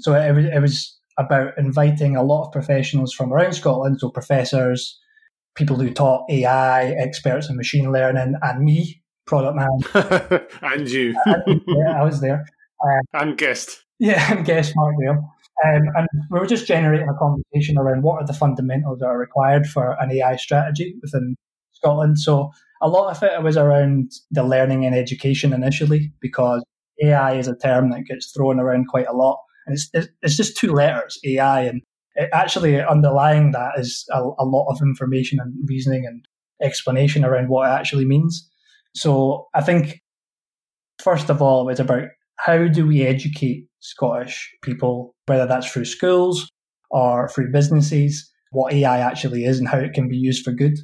So 0.00 0.12
it, 0.12 0.36
it 0.36 0.60
was 0.60 0.98
about 1.18 1.56
inviting 1.56 2.14
a 2.14 2.22
lot 2.22 2.46
of 2.46 2.52
professionals 2.52 3.14
from 3.14 3.32
around 3.32 3.54
Scotland, 3.54 4.00
so 4.00 4.10
professors, 4.10 4.98
people 5.54 5.76
who 5.76 5.90
taught 5.90 6.30
AI, 6.30 6.90
experts 6.90 7.48
in 7.48 7.56
machine 7.56 7.90
learning, 7.90 8.34
and 8.42 8.64
me 8.64 9.02
product 9.26 9.56
man. 9.56 10.40
and 10.62 10.88
you. 10.88 11.14
yeah, 11.66 12.00
I 12.00 12.04
was 12.04 12.20
there. 12.20 12.44
Um, 12.82 13.02
and 13.12 13.36
guest. 13.36 13.84
Yeah, 13.98 14.32
and 14.32 14.46
guest 14.46 14.72
Mark 14.74 14.96
Graham. 14.96 15.28
Um, 15.64 15.82
and 15.94 16.08
we 16.30 16.40
were 16.40 16.46
just 16.46 16.66
generating 16.66 17.08
a 17.08 17.18
conversation 17.18 17.76
around 17.76 18.02
what 18.02 18.22
are 18.22 18.26
the 18.26 18.32
fundamentals 18.32 19.00
that 19.00 19.06
are 19.06 19.18
required 19.18 19.66
for 19.66 19.96
an 20.00 20.10
AI 20.10 20.36
strategy 20.36 20.94
within 21.02 21.36
Scotland. 21.72 22.18
So 22.18 22.50
a 22.80 22.88
lot 22.88 23.14
of 23.14 23.22
it 23.22 23.42
was 23.42 23.56
around 23.56 24.12
the 24.30 24.42
learning 24.42 24.86
and 24.86 24.94
education 24.94 25.52
initially, 25.52 26.12
because 26.20 26.64
AI 27.02 27.34
is 27.34 27.48
a 27.48 27.56
term 27.56 27.90
that 27.90 28.06
gets 28.06 28.32
thrown 28.32 28.58
around 28.58 28.88
quite 28.88 29.06
a 29.06 29.12
lot. 29.12 29.38
And 29.66 29.76
it's, 29.76 30.08
it's 30.22 30.36
just 30.36 30.56
two 30.56 30.72
letters, 30.72 31.18
AI. 31.24 31.62
And 31.62 31.82
actually 32.32 32.82
underlying 32.82 33.52
that 33.52 33.72
is 33.78 34.04
a, 34.10 34.20
a 34.38 34.44
lot 34.44 34.70
of 34.70 34.80
information 34.82 35.38
and 35.40 35.54
reasoning 35.68 36.06
and 36.06 36.24
explanation 36.62 37.24
around 37.24 37.48
what 37.48 37.68
it 37.68 37.72
actually 37.72 38.04
means. 38.04 38.48
So 38.94 39.48
I 39.54 39.62
think, 39.62 40.00
first 40.98 41.30
of 41.30 41.40
all, 41.40 41.68
it's 41.68 41.80
about 41.80 42.04
how 42.36 42.66
do 42.66 42.86
we 42.86 43.02
educate 43.02 43.66
Scottish 43.80 44.50
people, 44.62 45.14
whether 45.26 45.46
that's 45.46 45.70
through 45.70 45.86
schools 45.86 46.50
or 46.90 47.28
through 47.28 47.52
businesses, 47.52 48.30
what 48.52 48.72
AI 48.72 48.98
actually 48.98 49.44
is 49.44 49.58
and 49.58 49.68
how 49.68 49.78
it 49.78 49.92
can 49.92 50.08
be 50.08 50.16
used 50.16 50.44
for 50.44 50.52
good. 50.52 50.78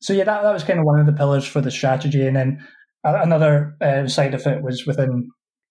So 0.00 0.12
yeah, 0.12 0.24
that, 0.24 0.42
that 0.42 0.52
was 0.52 0.64
kind 0.64 0.78
of 0.78 0.84
one 0.84 1.00
of 1.00 1.06
the 1.06 1.12
pillars 1.12 1.46
for 1.46 1.60
the 1.60 1.70
strategy. 1.70 2.26
And 2.26 2.36
then 2.36 2.66
another 3.04 3.76
uh, 3.80 4.06
side 4.06 4.34
of 4.34 4.46
it 4.46 4.62
was 4.62 4.86
within 4.86 5.28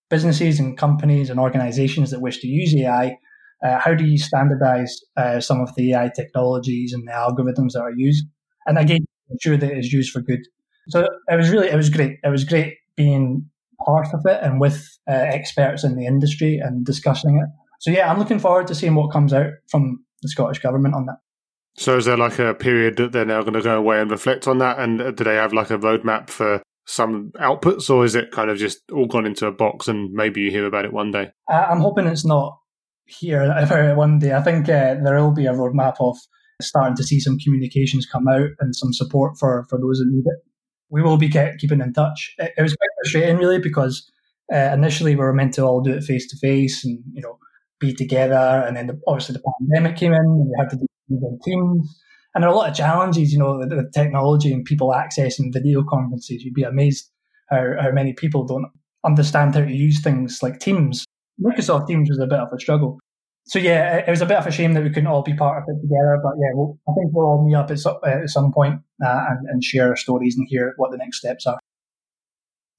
businesses 0.10 0.60
and 0.60 0.78
companies 0.78 1.30
and 1.30 1.40
organizations 1.40 2.12
that 2.12 2.22
wish 2.22 2.40
to 2.40 2.48
use 2.48 2.76
AI. 2.76 3.18
Uh, 3.66 3.80
how 3.80 3.94
do 3.94 4.06
you 4.06 4.18
standardize 4.18 4.96
uh, 5.16 5.40
some 5.40 5.62
of 5.62 5.74
the 5.76 5.94
AI 5.94 6.12
technologies 6.16 6.94
and 6.94 7.08
the 7.08 7.12
algorithms 7.12 7.74
that 7.74 7.82
are 7.82 7.94
used? 7.96 8.26
And 8.66 8.78
again, 8.78 9.06
ensure 9.30 9.58
that 9.58 9.72
it's 9.72 9.92
used 9.92 10.12
for 10.12 10.22
good. 10.22 10.42
So 10.90 11.08
it 11.28 11.36
was 11.36 11.50
really, 11.50 11.70
it 11.70 11.76
was 11.76 11.90
great. 11.90 12.18
It 12.24 12.30
was 12.30 12.44
great 12.44 12.76
being 12.96 13.50
part 13.86 14.08
of 14.14 14.22
it 14.26 14.40
and 14.42 14.60
with 14.60 14.98
uh, 15.10 15.14
experts 15.14 15.84
in 15.84 15.96
the 15.96 16.06
industry 16.06 16.58
and 16.58 16.86
discussing 16.86 17.38
it. 17.38 17.50
So 17.80 17.92
yeah, 17.92 18.12
I'm 18.12 18.20
looking 18.20 18.40
forward 18.40 18.68
to 18.68 18.76
seeing 18.76 18.96
what 18.96 19.12
comes 19.12 19.34
out 19.34 19.52
from 19.70 20.04
the 20.22 20.30
Scottish 20.30 20.60
government 20.60 20.96
on 20.96 21.06
that. 21.06 21.18
So 21.76 21.98
is 21.98 22.06
there 22.06 22.18
like 22.18 22.40
a 22.40 22.56
period 22.56 22.98
that 22.98 23.12
they're 23.12 23.26
now 23.26 23.42
going 23.42 23.54
to 23.54 23.62
go 23.62 23.78
away 23.78 24.02
and 24.02 24.10
reflect 24.10 24.48
on 24.48 24.58
that? 24.58 24.80
And 24.80 25.16
do 25.16 25.24
they 25.24 25.36
have 25.36 25.54
like 25.54 25.70
a 25.70 25.78
roadmap 25.78 26.30
for 26.30 26.62
some 26.88 27.32
outputs, 27.40 27.90
or 27.90 28.06
is 28.06 28.16
it 28.16 28.32
kind 28.32 28.50
of 28.50 28.58
just 28.58 28.80
all 28.92 29.06
gone 29.06 29.26
into 29.26 29.46
a 29.46 29.52
box 29.52 29.88
and 29.88 30.12
maybe 30.14 30.42
you 30.42 30.50
hear 30.50 30.66
about 30.66 30.86
it 30.86 30.94
one 30.94 31.12
day? 31.12 31.32
I'm 31.50 31.82
hoping 31.82 32.08
it's 32.08 32.26
not 32.26 32.58
here 33.06 33.42
ever 33.58 33.94
one 33.96 34.20
day. 34.20 34.34
I 34.34 34.42
think 34.42 34.68
uh, 34.70 34.96
there 35.04 35.22
will 35.22 35.34
be 35.34 35.46
a 35.46 35.54
roadmap 35.54 35.98
of 36.00 36.18
starting 36.62 36.96
to 36.96 37.04
see 37.04 37.20
some 37.20 37.38
communications 37.38 38.08
come 38.12 38.28
out 38.28 38.50
and 38.60 38.76
some 38.76 38.92
support 38.94 39.38
for, 39.38 39.66
for 39.70 39.78
those 39.78 40.00
that 40.00 40.08
need 40.10 40.26
it. 40.26 40.47
We 40.90 41.02
will 41.02 41.18
be 41.18 41.30
kept, 41.30 41.60
keeping 41.60 41.82
in 41.82 41.94
touch. 41.94 42.34
It, 42.38 42.54
it 42.58 42.62
was 42.62 42.76
quite 42.76 42.90
frustrating, 43.02 43.38
really, 43.38 43.60
because 43.60 44.10
uh, 44.54 44.72
initially 44.74 45.16
we 45.16 45.22
were 45.22 45.34
meant 45.34 45.54
to 45.56 45.64
all 45.64 45.82
do 45.82 45.94
it 45.94 46.04
face 46.04 46.28
to 46.30 46.38
face 46.38 46.86
and 46.86 47.00
you 47.14 47.22
know 47.22 47.38
be 47.80 47.94
together, 47.94 48.64
and 48.66 48.76
then 48.76 48.88
the, 48.88 49.00
obviously 49.08 49.34
the 49.34 49.44
pandemic 49.60 49.98
came 49.98 50.14
in 50.14 50.20
and 50.20 50.48
we 50.48 50.56
had 50.58 50.70
to 50.70 50.78
do 50.78 50.86
it 51.10 51.24
on 51.24 51.40
Teams. 51.44 52.00
And 52.34 52.44
there 52.44 52.50
are 52.50 52.54
a 52.54 52.56
lot 52.56 52.70
of 52.70 52.76
challenges, 52.76 53.34
you 53.34 53.40
know, 53.40 53.66
the, 53.66 53.76
with 53.76 53.94
technology 53.94 54.54
and 54.54 54.64
people 54.64 54.94
accessing 54.94 55.52
video 55.52 55.84
conferences. 55.84 56.44
You'd 56.44 56.54
be 56.54 56.64
amazed 56.64 57.10
how, 57.50 57.66
how 57.82 57.92
many 57.92 58.14
people 58.14 58.46
don't 58.46 58.68
understand 59.04 59.56
how 59.56 59.62
to 59.62 59.72
use 59.72 60.02
things 60.02 60.40
like 60.44 60.60
Teams. 60.60 61.06
Microsoft 61.44 61.88
Teams 61.88 62.10
was 62.10 62.20
a 62.20 62.28
bit 62.28 62.40
of 62.40 62.50
a 62.54 62.60
struggle. 62.60 63.00
So 63.46 63.60
yeah, 63.60 63.98
it 63.98 64.10
was 64.10 64.22
a 64.22 64.26
bit 64.26 64.38
of 64.38 64.46
a 64.46 64.52
shame 64.52 64.74
that 64.74 64.84
we 64.84 64.90
couldn't 64.90 65.08
all 65.08 65.24
be 65.24 65.34
part 65.34 65.64
of 65.64 65.64
it 65.68 65.82
together. 65.82 66.20
But 66.22 66.34
yeah, 66.38 66.52
we'll, 66.54 66.78
I 66.88 66.94
think 66.94 67.12
we'll 67.14 67.26
all 67.26 67.44
meet 67.44 67.56
up 67.56 67.72
at, 67.72 67.80
some, 67.80 67.98
at 68.06 68.30
some 68.30 68.52
point, 68.52 68.82
uh, 69.04 69.26
and, 69.30 69.48
and 69.48 69.64
share 69.64 69.90
our 69.90 69.96
stories 69.96 70.38
and 70.38 70.48
hear 70.50 70.74
what 70.78 70.92
the 70.92 70.98
next 70.98 71.20
steps 71.20 71.46
are. 71.46 71.60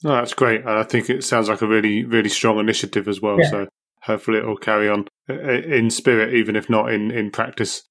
Oh, 0.05 0.09
that's 0.09 0.33
great. 0.33 0.65
I 0.65 0.83
think 0.83 1.09
it 1.09 1.23
sounds 1.23 1.49
like 1.49 1.61
a 1.61 1.67
really, 1.67 2.05
really 2.05 2.29
strong 2.29 2.57
initiative 2.59 3.07
as 3.07 3.21
well. 3.21 3.39
Yeah. 3.39 3.49
So 3.49 3.67
hopefully 4.01 4.39
it 4.39 4.45
will 4.45 4.57
carry 4.57 4.89
on 4.89 5.07
in 5.27 5.89
spirit, 5.89 6.33
even 6.33 6.55
if 6.55 6.69
not 6.69 6.91
in, 6.91 7.11
in 7.11 7.31
practice. 7.31 7.83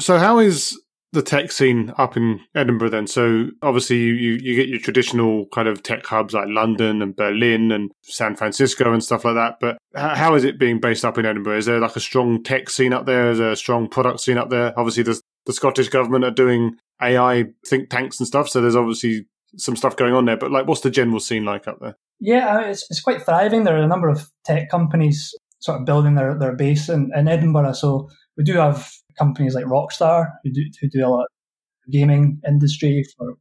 So 0.00 0.18
how 0.18 0.38
is 0.38 0.80
the 1.12 1.22
tech 1.22 1.50
scene 1.52 1.92
up 1.98 2.16
in 2.16 2.40
Edinburgh 2.54 2.90
then? 2.90 3.06
So 3.06 3.46
obviously 3.62 3.98
you, 3.98 4.12
you, 4.14 4.32
you, 4.42 4.56
get 4.56 4.68
your 4.68 4.80
traditional 4.80 5.46
kind 5.52 5.68
of 5.68 5.82
tech 5.82 6.04
hubs 6.06 6.34
like 6.34 6.48
London 6.48 7.00
and 7.00 7.14
Berlin 7.14 7.70
and 7.70 7.92
San 8.02 8.34
Francisco 8.34 8.92
and 8.92 9.02
stuff 9.02 9.24
like 9.24 9.34
that. 9.34 9.58
But 9.60 9.78
how 9.94 10.34
is 10.34 10.44
it 10.44 10.58
being 10.58 10.80
based 10.80 11.04
up 11.04 11.16
in 11.16 11.26
Edinburgh? 11.26 11.58
Is 11.58 11.66
there 11.66 11.80
like 11.80 11.96
a 11.96 12.00
strong 12.00 12.42
tech 12.42 12.70
scene 12.70 12.92
up 12.92 13.06
there? 13.06 13.30
Is 13.30 13.38
there 13.38 13.52
a 13.52 13.56
strong 13.56 13.88
product 13.88 14.20
scene 14.20 14.38
up 14.38 14.50
there? 14.50 14.76
Obviously 14.76 15.04
the, 15.04 15.20
the 15.46 15.52
Scottish 15.52 15.88
government 15.88 16.24
are 16.24 16.30
doing 16.30 16.76
AI 17.02 17.46
think 17.66 17.90
tanks 17.90 18.18
and 18.20 18.26
stuff. 18.26 18.48
So 18.48 18.60
there's 18.60 18.76
obviously 18.76 19.26
some 19.56 19.76
stuff 19.76 19.96
going 19.96 20.14
on 20.14 20.24
there. 20.24 20.36
But 20.36 20.50
like, 20.50 20.66
what's 20.66 20.82
the 20.82 20.90
general 20.90 21.20
scene 21.20 21.44
like 21.44 21.66
up 21.66 21.78
there? 21.80 21.96
Yeah, 22.20 22.62
it's, 22.62 22.86
it's 22.90 23.00
quite 23.00 23.22
thriving. 23.22 23.64
There 23.64 23.76
are 23.76 23.82
a 23.82 23.88
number 23.88 24.08
of 24.08 24.30
tech 24.44 24.70
companies 24.70 25.34
sort 25.60 25.80
of 25.80 25.86
building 25.86 26.14
their, 26.14 26.38
their 26.38 26.54
base 26.54 26.88
in, 26.88 27.10
in 27.14 27.28
Edinburgh. 27.28 27.72
So 27.72 28.08
we 28.36 28.44
do 28.44 28.54
have 28.54 28.90
companies 29.18 29.54
like 29.54 29.64
Rockstar 29.64 30.26
who 30.44 30.50
do, 30.52 30.62
who 30.80 30.88
do 30.88 31.06
a 31.06 31.08
lot 31.08 31.22
of 31.22 31.92
gaming 31.92 32.40
industry 32.46 33.04
for 33.16 33.36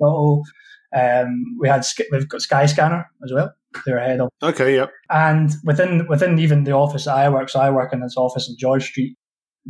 Auto. 0.00 0.42
Um, 0.96 1.44
we 1.60 1.68
had 1.68 1.84
we've 2.10 2.28
got 2.28 2.40
Skyscanner 2.40 3.04
as 3.24 3.32
well. 3.32 3.52
They're 3.86 3.98
ahead 3.98 4.20
of. 4.20 4.30
Okay, 4.42 4.74
yep. 4.74 4.90
And 5.10 5.52
within 5.64 6.06
within 6.08 6.38
even 6.38 6.64
the 6.64 6.72
office 6.72 7.04
that 7.04 7.16
I 7.16 7.28
work, 7.28 7.48
so 7.48 7.60
I 7.60 7.70
work 7.70 7.92
in 7.92 8.00
this 8.00 8.16
office 8.16 8.48
in 8.48 8.56
George 8.58 8.84
Street. 8.84 9.16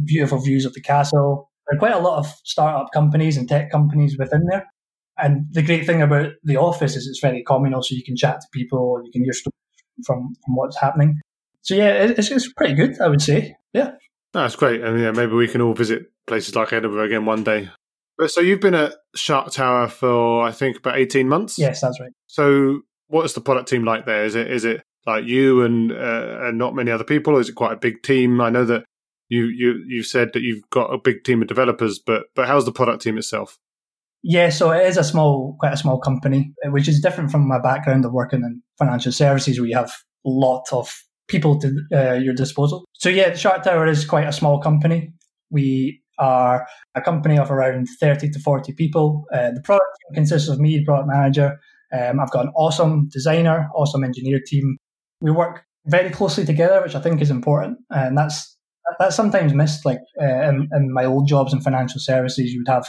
Beautiful 0.04 0.40
views 0.40 0.64
of 0.64 0.72
the 0.72 0.80
castle. 0.80 1.49
There 1.66 1.76
are 1.76 1.78
quite 1.78 1.92
a 1.92 1.98
lot 1.98 2.18
of 2.18 2.26
startup 2.44 2.88
companies 2.92 3.36
and 3.36 3.48
tech 3.48 3.70
companies 3.70 4.16
within 4.18 4.46
there. 4.50 4.66
And 5.18 5.46
the 5.52 5.62
great 5.62 5.86
thing 5.86 6.02
about 6.02 6.32
the 6.44 6.56
office 6.56 6.96
is 6.96 7.06
it's 7.06 7.20
very 7.20 7.42
communal, 7.42 7.82
so 7.82 7.94
you 7.94 8.02
can 8.04 8.16
chat 8.16 8.40
to 8.40 8.46
people, 8.52 9.02
you 9.04 9.10
can 9.12 9.22
hear 9.22 9.32
stories 9.32 9.54
from, 10.06 10.34
from 10.44 10.54
what's 10.56 10.80
happening. 10.80 11.20
So 11.62 11.74
yeah, 11.74 11.90
it's, 11.90 12.30
it's 12.30 12.52
pretty 12.52 12.74
good, 12.74 13.00
I 13.00 13.08
would 13.08 13.20
say. 13.20 13.56
Yeah. 13.72 13.92
That's 14.32 14.56
great. 14.56 14.80
And 14.80 15.00
yeah, 15.00 15.10
maybe 15.10 15.32
we 15.32 15.48
can 15.48 15.60
all 15.60 15.74
visit 15.74 16.10
places 16.26 16.54
like 16.54 16.72
Edinburgh 16.72 17.04
again 17.04 17.26
one 17.26 17.44
day. 17.44 17.68
So 18.26 18.40
you've 18.40 18.60
been 18.60 18.74
at 18.74 18.94
Sharktower 19.16 19.88
for 19.90 20.46
I 20.46 20.52
think 20.52 20.76
about 20.76 20.98
eighteen 20.98 21.26
months. 21.26 21.58
Yes, 21.58 21.80
that's 21.80 21.98
right. 21.98 22.12
So 22.26 22.82
what 23.08 23.24
is 23.24 23.32
the 23.32 23.40
product 23.40 23.68
team 23.70 23.84
like 23.84 24.04
there? 24.04 24.24
Is 24.24 24.34
it 24.34 24.50
is 24.50 24.64
it 24.64 24.82
like 25.06 25.24
you 25.24 25.62
and 25.62 25.90
uh, 25.90 26.38
and 26.42 26.58
not 26.58 26.74
many 26.74 26.90
other 26.90 27.02
people? 27.02 27.34
Or 27.34 27.40
is 27.40 27.48
it 27.48 27.54
quite 27.54 27.72
a 27.72 27.76
big 27.76 28.02
team? 28.02 28.40
I 28.40 28.50
know 28.50 28.66
that 28.66 28.84
you 29.30 29.44
you 29.46 29.82
you 29.86 30.02
said 30.02 30.32
that 30.34 30.42
you've 30.42 30.68
got 30.70 30.92
a 30.92 30.98
big 30.98 31.24
team 31.24 31.40
of 31.40 31.48
developers, 31.48 31.98
but 31.98 32.24
but 32.34 32.46
how's 32.46 32.66
the 32.66 32.72
product 32.72 33.02
team 33.02 33.16
itself? 33.16 33.58
Yeah, 34.22 34.50
so 34.50 34.70
it 34.70 34.86
is 34.86 34.98
a 34.98 35.04
small, 35.04 35.56
quite 35.58 35.72
a 35.72 35.78
small 35.78 35.98
company, 35.98 36.52
which 36.66 36.88
is 36.88 37.00
different 37.00 37.30
from 37.30 37.48
my 37.48 37.58
background 37.58 38.04
of 38.04 38.12
working 38.12 38.40
in 38.40 38.62
financial 38.78 39.12
services, 39.12 39.58
where 39.58 39.68
you 39.68 39.76
have 39.76 39.92
a 40.26 40.28
lot 40.28 40.66
of 40.72 40.92
people 41.26 41.58
to 41.60 41.80
uh, 41.94 42.14
your 42.14 42.34
disposal. 42.34 42.84
So 42.92 43.08
yeah, 43.08 43.30
Sharktower 43.30 43.88
is 43.88 44.04
quite 44.04 44.26
a 44.26 44.32
small 44.32 44.60
company. 44.60 45.14
We 45.50 46.02
are 46.18 46.66
a 46.94 47.00
company 47.00 47.38
of 47.38 47.50
around 47.50 47.88
30 47.98 48.30
to 48.30 48.38
40 48.40 48.74
people. 48.74 49.24
Uh, 49.32 49.52
the 49.52 49.62
product 49.62 49.88
consists 50.12 50.50
of 50.50 50.60
me, 50.60 50.84
product 50.84 51.08
manager. 51.08 51.58
Um, 51.92 52.20
I've 52.20 52.30
got 52.30 52.44
an 52.44 52.52
awesome 52.54 53.08
designer, 53.08 53.70
awesome 53.74 54.04
engineer 54.04 54.40
team. 54.44 54.76
We 55.22 55.30
work 55.30 55.64
very 55.86 56.10
closely 56.10 56.44
together, 56.44 56.82
which 56.82 56.94
I 56.94 57.00
think 57.00 57.22
is 57.22 57.30
important. 57.30 57.78
And 57.88 58.18
that's 58.18 58.49
that's 58.98 59.16
sometimes 59.16 59.54
missed. 59.54 59.84
Like 59.84 60.00
uh, 60.20 60.48
in, 60.48 60.68
in 60.72 60.92
my 60.92 61.04
old 61.04 61.28
jobs 61.28 61.52
in 61.52 61.60
financial 61.60 62.00
services, 62.00 62.50
you 62.52 62.60
would 62.60 62.72
have 62.72 62.86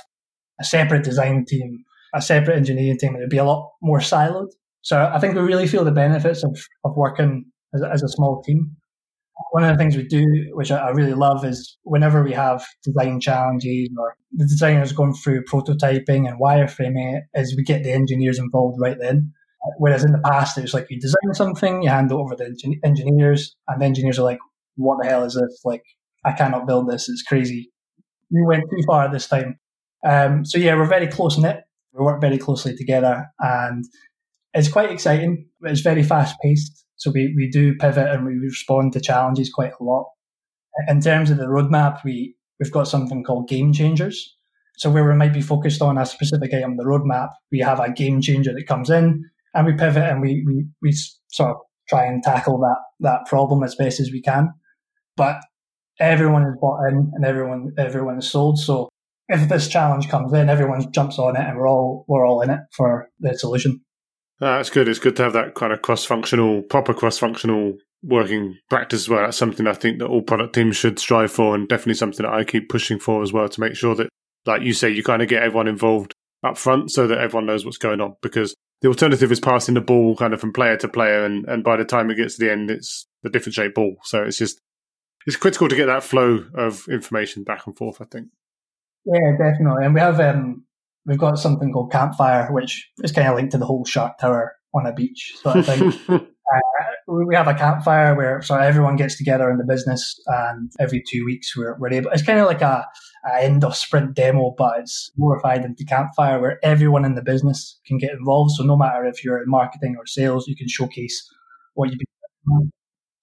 a 0.60 0.64
separate 0.64 1.04
design 1.04 1.46
team, 1.48 1.84
a 2.14 2.22
separate 2.22 2.58
engineering 2.58 2.98
team, 3.00 3.14
and 3.14 3.20
it'd 3.22 3.30
be 3.30 3.38
a 3.38 3.46
lot 3.46 3.72
more 3.82 4.00
siloed. 4.00 4.50
So 4.82 5.12
I 5.14 5.20
think 5.20 5.36
we 5.36 5.42
really 5.42 5.68
feel 5.68 5.84
the 5.84 5.92
benefits 5.92 6.44
of, 6.44 6.58
of 6.84 6.96
working 6.96 7.46
as, 7.74 7.82
as 7.84 8.04
a 8.04 8.10
small 8.10 8.42
team. 8.42 8.76
One 9.52 9.64
of 9.64 9.72
the 9.72 9.78
things 9.78 9.98
we 9.98 10.08
do, 10.08 10.24
which 10.54 10.72
I, 10.72 10.90
really 10.90 11.14
love, 11.14 11.44
is 11.44 11.78
whenever 11.84 12.24
we 12.24 12.34
have 12.34 12.64
design 12.84 13.20
challenges 13.20 13.90
or 13.98 14.16
the 14.32 14.46
designers 14.46 14.92
going 14.92 15.14
through 15.14 15.46
prototyping 15.46 16.28
and 16.28 16.40
wireframing 16.40 17.18
it, 17.18 17.24
is 17.34 17.56
we 17.56 17.64
get 17.64 17.84
the 17.84 17.92
engineers 17.92 18.40
involved 18.40 18.80
right 18.80 18.98
then. 19.00 19.34
Whereas 19.78 20.04
in 20.04 20.12
the 20.12 20.22
past, 20.26 20.58
it 20.58 20.62
was 20.62 20.74
like 20.74 20.88
you 20.90 21.00
design 21.00 21.34
something, 21.34 21.84
you 21.84 21.90
hand 21.90 22.12
it 22.12 22.16
over 22.16 22.36
to 22.36 22.44
the 22.44 22.80
engineers, 22.84 23.56
and 23.68 23.82
the 23.82 23.86
engineers 23.86 24.18
are 24.18 24.24
like, 24.24 24.40
"What 24.76 25.00
the 25.02 25.10
hell 25.10 25.24
is 25.24 25.34
this? 25.34 25.62
Like, 25.64 25.84
I 26.26 26.34
cannot 26.34 26.68
build 26.68 26.90
this. 26.90 27.10
It's 27.10 27.24
crazy." 27.24 27.72
We 28.32 28.46
went 28.46 28.64
too 28.70 28.84
far 28.88 29.12
this 29.12 29.28
time. 29.28 29.60
Um, 30.06 30.46
so 30.46 30.58
yeah, 30.58 30.76
we're 30.76 30.86
very 30.86 31.08
close 31.08 31.38
knit. 31.38 31.62
We 31.94 32.04
work 32.04 32.22
very 32.22 32.38
closely 32.38 32.76
together, 32.76 33.26
and 33.40 33.84
it's 34.54 34.70
quite 34.70 34.92
exciting. 34.92 35.48
It's 35.62 35.82
very 35.82 36.04
fast 36.04 36.36
paced. 36.42 36.86
So 37.02 37.10
we, 37.10 37.34
we 37.36 37.50
do 37.50 37.74
pivot 37.76 38.10
and 38.10 38.26
we 38.26 38.34
respond 38.34 38.94
to 38.94 39.02
challenges 39.02 39.52
quite 39.52 39.72
a 39.80 39.84
lot. 39.84 40.06
In 40.88 41.02
terms 41.02 41.32
of 41.32 41.38
the 41.38 41.46
roadmap, 41.46 42.04
we, 42.04 42.36
we've 42.60 42.72
got 42.72 42.88
something 42.88 43.24
called 43.24 43.50
game 43.50 43.74
changers. 43.74 44.38
So 44.78 44.92
where 44.92 45.08
we 45.08 45.16
might 45.16 45.34
be 45.34 45.42
focused 45.42 45.82
on 45.82 45.98
a 45.98 46.06
specific 46.06 46.54
item 46.54 46.72
on 46.72 46.78
the 46.78 46.84
roadmap, 46.84 47.30
we 47.52 47.58
have 47.60 47.80
a 47.80 47.92
game 47.92 48.22
changer 48.22 48.54
that 48.54 48.68
comes 48.68 48.92
in 48.92 49.24
and 49.56 49.66
we 49.66 49.74
pivot 49.74 50.04
and 50.04 50.22
we, 50.22 50.44
we, 50.46 50.68
we 50.84 50.94
sort 51.30 51.50
of 51.50 51.58
try 51.90 52.06
and 52.06 52.22
tackle 52.22 52.60
that, 52.60 52.78
that 53.00 53.26
problem 53.26 53.64
as 53.64 53.74
best 53.74 54.00
as 54.00 54.12
we 54.12 54.22
can. 54.22 54.50
But 55.22 55.38
everyone 56.00 56.42
is 56.48 56.58
bought 56.60 56.88
in 56.88 57.12
and 57.14 57.24
everyone, 57.24 57.74
everyone 57.78 58.18
is 58.18 58.28
sold. 58.28 58.58
So 58.58 58.90
if 59.30 59.48
this 59.48 59.68
challenge 59.68 60.10
comes 60.10 60.34
in, 60.34 60.50
everyone 60.50 60.92
jumps 60.92 61.20
on 61.20 61.36
it 61.36 61.46
and 61.48 61.60
we're 61.60 61.70
all, 61.70 62.06
we're 62.08 62.26
all 62.26 62.42
in 62.42 62.50
it 62.50 62.62
for 62.76 63.08
the 63.20 63.38
solution. 63.38 63.82
Ah, 64.42 64.58
that's 64.58 64.72
good. 64.72 64.88
It's 64.88 64.98
good 64.98 65.16
to 65.18 65.24
have 65.24 65.34
that 65.34 65.54
kind 65.54 65.74
of 65.74 65.84
cross-functional, 65.84 66.64
proper 66.64 66.96
cross-functional 66.96 67.78
working 68.02 68.58
practice 68.68 69.02
as 69.02 69.10
well. 69.10 69.22
That's 69.22 69.38
something 69.38 69.68
I 69.68 69.74
think 69.74 70.00
that 70.00 70.08
all 70.08 70.24
product 70.24 70.56
teams 70.56 70.76
should 70.76 70.98
strive 70.98 71.32
for, 71.32 71.54
and 71.54 71.70
definitely 71.70 71.94
something 71.94 72.26
that 72.26 72.34
I 72.34 72.44
keep 72.44 72.68
pushing 72.68 72.98
for 72.98 73.22
as 73.22 73.32
well 73.32 73.48
to 73.48 73.62
make 73.62 73.76
sure 73.76 73.94
that, 73.94 74.10
like 74.48 74.64
you 74.64 74.74
say, 74.74 74.90
you 74.90 75.04
kind 75.04 75.22
of 75.22 75.28
get 75.28 75.44
everyone 75.44 75.68
involved 75.68 76.16
up 76.44 76.58
front 76.58 76.90
so 76.90 77.06
that 77.06 77.20
everyone 77.20 77.46
knows 77.46 77.64
what's 77.64 77.78
going 77.78 78.02
on. 78.02 78.16
Because 78.24 78.56
the 78.82 78.88
alternative 78.88 79.32
is 79.32 79.40
passing 79.40 79.76
the 79.76 79.82
ball 79.82 80.16
kind 80.16 80.34
of 80.34 80.42
from 80.42 80.52
player 80.52 80.78
to 80.78 80.88
player, 80.88 81.24
and, 81.24 81.46
and 81.46 81.64
by 81.64 81.78
the 81.78 81.86
time 81.86 82.10
it 82.10 82.16
gets 82.16 82.38
to 82.38 82.46
the 82.46 82.52
end, 82.52 82.72
it's 82.72 83.06
a 83.24 83.30
different 83.30 83.54
shaped 83.54 83.76
ball. 83.76 83.98
So 84.06 84.24
it's 84.24 84.40
just 84.40 84.60
it's 85.26 85.36
critical 85.36 85.68
to 85.68 85.76
get 85.76 85.88
that 85.88 86.04
flow 86.04 86.46
of 86.54 86.88
information 86.90 87.44
back 87.44 87.68
and 87.68 87.78
forth. 87.78 88.02
I 88.02 88.06
think. 88.06 88.28
Yeah, 89.06 89.32
definitely, 89.38 89.86
and 89.86 89.94
we 89.94 90.00
have 90.00 90.20
um, 90.20 90.66
we've 91.06 91.18
got 91.18 91.40
something 91.40 91.72
called 91.72 91.92
Campfire, 91.92 92.52
which 92.52 92.90
is 93.04 93.12
kind 93.12 93.28
of 93.28 93.36
linked 93.36 93.52
to 93.54 93.58
the 93.58 93.66
whole 93.66 93.86
Shark 93.86 94.18
Tower 94.20 94.56
on 94.74 94.86
a 94.86 94.94
beach 94.94 95.34
sort 95.42 95.58
of 95.58 95.66
thing. 95.66 95.94
uh, 96.10 96.22
we 97.08 97.36
have 97.36 97.48
a 97.48 97.54
campfire 97.54 98.16
where 98.16 98.42
so 98.42 98.56
everyone 98.56 98.96
gets 98.96 99.18
together 99.18 99.50
in 99.50 99.58
the 99.58 99.66
business, 99.66 100.20
and 100.28 100.72
every 100.80 101.04
two 101.10 101.26
weeks 101.26 101.56
we're, 101.58 101.78
we're 101.78 101.94
able. 101.94 102.12
It's 102.12 102.24
kind 102.24 102.40
of 102.40 102.48
like 102.48 102.62
a, 102.62 102.86
a 103.26 103.44
end 103.44 103.64
of 103.64 103.76
sprint 103.76 104.16
demo, 104.16 104.54
but 104.58 104.80
it's 104.80 105.12
glorified 105.18 105.66
into 105.66 105.86
campfire 105.86 106.40
where 106.40 106.60
everyone 106.64 107.06
in 107.06 107.16
the 107.16 107.24
business 107.24 107.80
can 107.86 107.98
get 107.98 108.12
involved. 108.12 108.52
So 108.56 108.64
no 108.64 108.78
matter 108.78 109.06
if 109.06 109.24
you're 109.24 109.42
in 109.42 109.50
marketing 109.50 109.96
or 109.98 110.06
sales, 110.06 110.48
you 110.48 110.56
can 110.56 110.68
showcase 110.68 111.28
what 111.74 111.90
you've 111.90 112.00
been. 112.00 112.72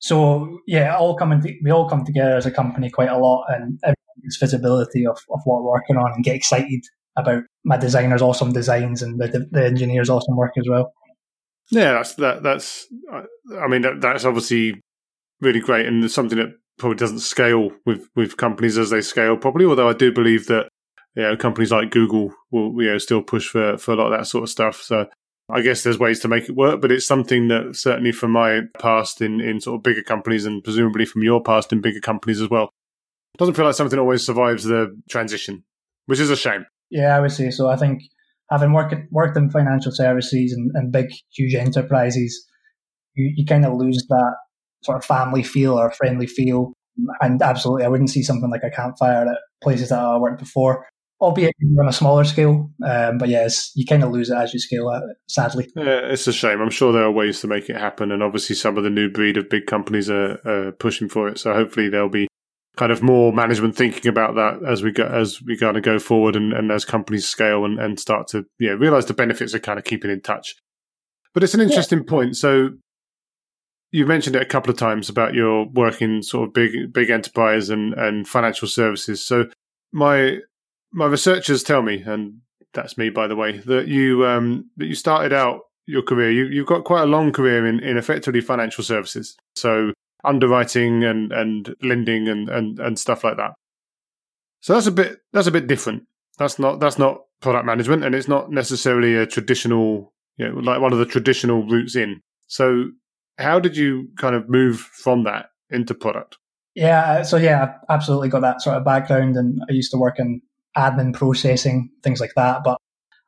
So 0.01 0.61
yeah, 0.67 0.97
all 0.97 1.17
coming 1.17 1.41
to, 1.43 1.55
we 1.63 1.71
all 1.71 1.89
come 1.89 2.05
together 2.05 2.37
as 2.37 2.47
a 2.47 2.51
company 2.51 2.91
quite 2.91 3.09
a 3.09 3.19
lot, 3.19 3.47
and 3.49 3.79
everyone 3.83 4.23
gets 4.23 4.37
visibility 4.37 5.07
of, 5.07 5.19
of 5.31 5.41
what 5.45 5.63
we're 5.63 5.73
working 5.73 5.97
on 5.97 6.13
and 6.13 6.25
get 6.25 6.37
excited 6.37 6.85
about 7.17 7.43
my 7.65 7.77
designer's 7.77 8.23
awesome 8.23 8.53
designs 8.53 9.03
and 9.03 9.21
the, 9.21 9.47
the 9.51 9.65
engineer's 9.65 10.09
awesome 10.09 10.37
work 10.37 10.53
as 10.57 10.69
well. 10.69 10.93
Yeah, 11.71 11.93
that's 11.95 12.15
that. 12.15 12.43
That's 12.43 12.87
I 13.61 13.67
mean 13.67 13.83
that, 13.83 14.01
that's 14.01 14.25
obviously 14.25 14.81
really 15.41 15.61
great 15.61 15.87
and 15.87 16.11
something 16.11 16.39
that 16.39 16.55
probably 16.79 16.97
doesn't 16.97 17.21
scale 17.21 17.71
with, 17.85 18.09
with 18.15 18.37
companies 18.37 18.79
as 18.79 18.91
they 18.91 19.01
scale 19.01 19.37
properly. 19.37 19.67
Although 19.67 19.89
I 19.89 19.93
do 19.93 20.13
believe 20.13 20.47
that 20.47 20.69
know 21.17 21.37
companies 21.37 21.73
like 21.73 21.91
Google 21.91 22.33
will 22.51 22.81
you 22.83 22.91
know 22.91 22.99
still 22.99 23.23
push 23.23 23.49
for 23.49 23.77
for 23.77 23.93
a 23.93 23.97
lot 23.97 24.13
of 24.13 24.19
that 24.19 24.27
sort 24.27 24.45
of 24.45 24.51
stuff. 24.51 24.81
So 24.81 25.07
I 25.51 25.63
guess 25.63 25.83
there's 25.83 25.99
ways 25.99 26.21
to 26.21 26.29
make 26.29 26.49
it 26.49 26.57
work, 26.57 26.81
but 26.81 26.93
it's 26.93 27.07
something 27.07 27.49
that 27.49 27.75
certainly 27.75 28.13
from 28.13 28.33
my 28.33 28.63
past 28.79 29.23
in 29.23 29.41
in 29.41 29.61
sort 29.61 29.77
of 29.77 29.83
bigger 29.83 30.03
companies 30.03 30.45
and 30.45 30.63
presumably 30.63 31.07
from 31.07 31.23
your 31.23 31.43
past 31.43 31.73
in 31.73 31.81
bigger 31.81 32.01
companies 32.01 32.41
as 32.41 32.51
well, 32.51 32.71
doesn't 33.39 33.55
feel 33.55 33.65
like 33.65 33.75
something 33.75 33.99
always 33.99 34.25
survives 34.25 34.65
the 34.65 34.95
transition, 35.09 35.65
which 36.07 36.21
is 36.21 36.31
a 36.31 36.37
shame. 36.37 36.67
Yeah, 36.91 37.17
I 37.17 37.21
would 37.21 37.33
say 37.33 37.51
so. 37.51 37.69
I 37.69 37.77
think 37.77 38.03
having 38.51 38.73
worked 38.73 38.95
worked 39.11 39.37
in 39.37 39.51
financial 39.51 39.93
services 39.93 40.53
and, 40.53 40.71
and 40.75 40.93
big, 40.93 41.11
huge 41.33 41.55
enterprises, 41.55 42.47
you, 43.15 43.33
you 43.37 43.47
kind 43.47 43.65
of 43.65 43.75
lose 43.75 44.05
that 44.09 44.37
sort 44.83 44.99
of 44.99 45.05
family 45.05 45.43
feel 45.43 45.79
or 45.79 45.91
friendly 45.93 46.27
feel. 46.27 46.73
And 47.21 47.41
absolutely, 47.41 47.85
I 47.85 47.89
wouldn't 47.89 48.11
see 48.11 48.23
something 48.23 48.51
like 48.51 48.65
a 48.65 48.71
campfire 48.71 49.23
at 49.23 49.39
places 49.63 49.91
that 49.91 49.99
I 49.99 50.19
worked 50.19 50.41
before, 50.41 50.87
albeit 51.21 51.55
on 51.79 51.89
a 51.89 51.93
smaller 51.93 52.25
scale. 52.25 52.71
Um, 52.85 53.19
but 53.19 53.29
yes, 53.29 53.73
you 53.75 53.85
kind 53.85 54.05
of 54.05 54.11
lose 54.11 54.31
it 54.31 54.37
as 54.37 54.53
you 54.53 54.61
scale 54.61 54.91
it, 54.91 55.03
sadly. 55.29 55.69
Yeah, 55.75 56.01
it's 56.05 56.27
a 56.27 56.33
shame. 56.33 56.61
I'm 56.61 56.71
sure 56.71 56.93
there 56.93 57.05
are 57.05 57.11
ways 57.11 57.41
to 57.41 57.47
make 57.47 57.69
it 57.69 57.77
happen. 57.77 58.13
And 58.13 58.23
obviously, 58.23 58.57
some 58.57 58.77
of 58.77 58.85
the 58.85 58.91
new 58.91 59.11
breed 59.11 59.37
of 59.37 59.49
big 59.49 59.67
companies 59.67 60.09
are, 60.11 60.41
are 60.47 60.73
pushing 60.73 61.09
for 61.09 61.29
it. 61.29 61.39
So 61.39 61.53
hopefully, 61.53 61.89
there'll 61.89 62.09
be 62.09 62.29
kind 62.77 62.93
of 62.93 63.03
more 63.03 63.33
management 63.33 63.77
thinking 63.77 64.09
about 64.09 64.37
that 64.37 64.65
as 64.65 64.85
we 64.85 64.93
go 64.93 65.05
as 65.05 65.43
we 65.43 65.59
kind 65.59 65.77
of 65.77 65.83
go 65.83 65.99
forward 65.99 66.37
and, 66.37 66.53
and 66.53 66.71
as 66.71 66.85
companies 66.85 67.27
scale 67.27 67.65
and, 67.65 67.81
and 67.81 67.99
start 67.99 68.29
to 68.29 68.47
yeah 68.61 68.71
realize 68.71 69.07
the 69.07 69.15
benefits 69.15 69.53
of 69.53 69.63
kind 69.63 69.79
of 69.79 69.85
keeping 69.85 70.11
in 70.11 70.21
touch. 70.21 70.55
But 71.35 71.43
it's 71.43 71.55
an 71.55 71.61
interesting 71.61 71.99
yeah. 71.99 72.09
point. 72.09 72.37
So 72.37 72.71
you 73.91 74.07
mentioned 74.07 74.37
it 74.37 74.43
a 74.43 74.47
couple 74.47 74.71
of 74.71 74.77
times 74.77 75.09
about 75.09 75.35
your 75.35 75.67
work 75.67 76.01
in 76.01 76.23
sort 76.23 76.49
of 76.49 76.55
big 76.55 76.93
big 76.93 77.11
enterprise 77.11 77.69
and, 77.69 77.95
and 77.95 78.29
financial 78.29 78.69
services. 78.69 79.25
So 79.25 79.47
my 79.93 80.39
my 80.93 81.07
researchers 81.07 81.63
tell 81.63 81.83
me, 81.83 82.03
and 82.03 82.39
that's 82.75 82.99
me 82.99 83.11
by 83.11 83.27
the 83.27 83.37
way, 83.37 83.59
that 83.59 83.89
you 83.89 84.27
um, 84.27 84.71
that 84.77 84.87
you 84.87 84.95
started 84.95 85.33
out 85.33 85.63
your 85.87 86.03
career. 86.03 86.31
You 86.31 86.47
you've 86.47 86.67
got 86.67 86.85
quite 86.85 87.03
a 87.03 87.07
long 87.07 87.33
career 87.33 87.67
in, 87.67 87.81
in 87.81 87.97
effectively 87.97 88.41
financial 88.41 88.85
services. 88.85 89.37
So 89.57 89.93
underwriting 90.25 91.05
and, 91.05 91.33
and 91.33 91.75
lending 91.83 92.29
and, 92.29 92.49
and, 92.49 92.79
and 92.79 92.99
stuff 92.99 93.25
like 93.25 93.37
that. 93.37 93.53
So 94.61 94.75
that's 94.75 94.87
a 94.87 94.93
bit 94.93 95.19
that's 95.33 95.47
a 95.47 95.53
bit 95.53 95.67
different. 95.67 96.05
That's 96.39 96.59
not 96.59 96.81
that's 96.81 96.99
not 96.99 97.23
product 97.41 97.67
management 97.67 98.05
and 98.05 98.15
it's 98.15 98.29
not 98.29 98.51
necessarily 98.51 99.15
a 99.15 99.27
traditional 99.27 100.13
you 100.37 100.49
know, 100.49 100.59
like 100.59 100.81
one 100.81 100.93
of 100.93 100.99
the 100.99 101.07
traditional 101.07 101.65
routes 101.67 101.95
in. 101.95 102.21
So 102.49 102.91
how 103.39 103.61
did 103.61 103.77
you 103.77 104.09
kind 104.17 104.35
of 104.35 104.49
move 104.49 104.81
from 104.81 105.25
that 105.25 105.47
into 105.71 105.95
product? 105.95 106.39
Yeah, 106.75 107.23
so 107.23 107.37
yeah, 107.37 107.63
I've 107.63 107.97
absolutely 107.97 108.29
got 108.29 108.41
that 108.41 108.63
sort 108.63 108.77
of 108.77 108.85
background 108.85 109.37
and 109.37 109.61
I 109.69 109.73
used 109.73 109.91
to 109.93 109.99
work 109.99 110.19
in 110.19 110.41
admin 110.79 111.13
processing, 111.13 111.91
things 112.03 112.21
like 112.21 112.33
that. 112.37 112.63
But 112.65 112.79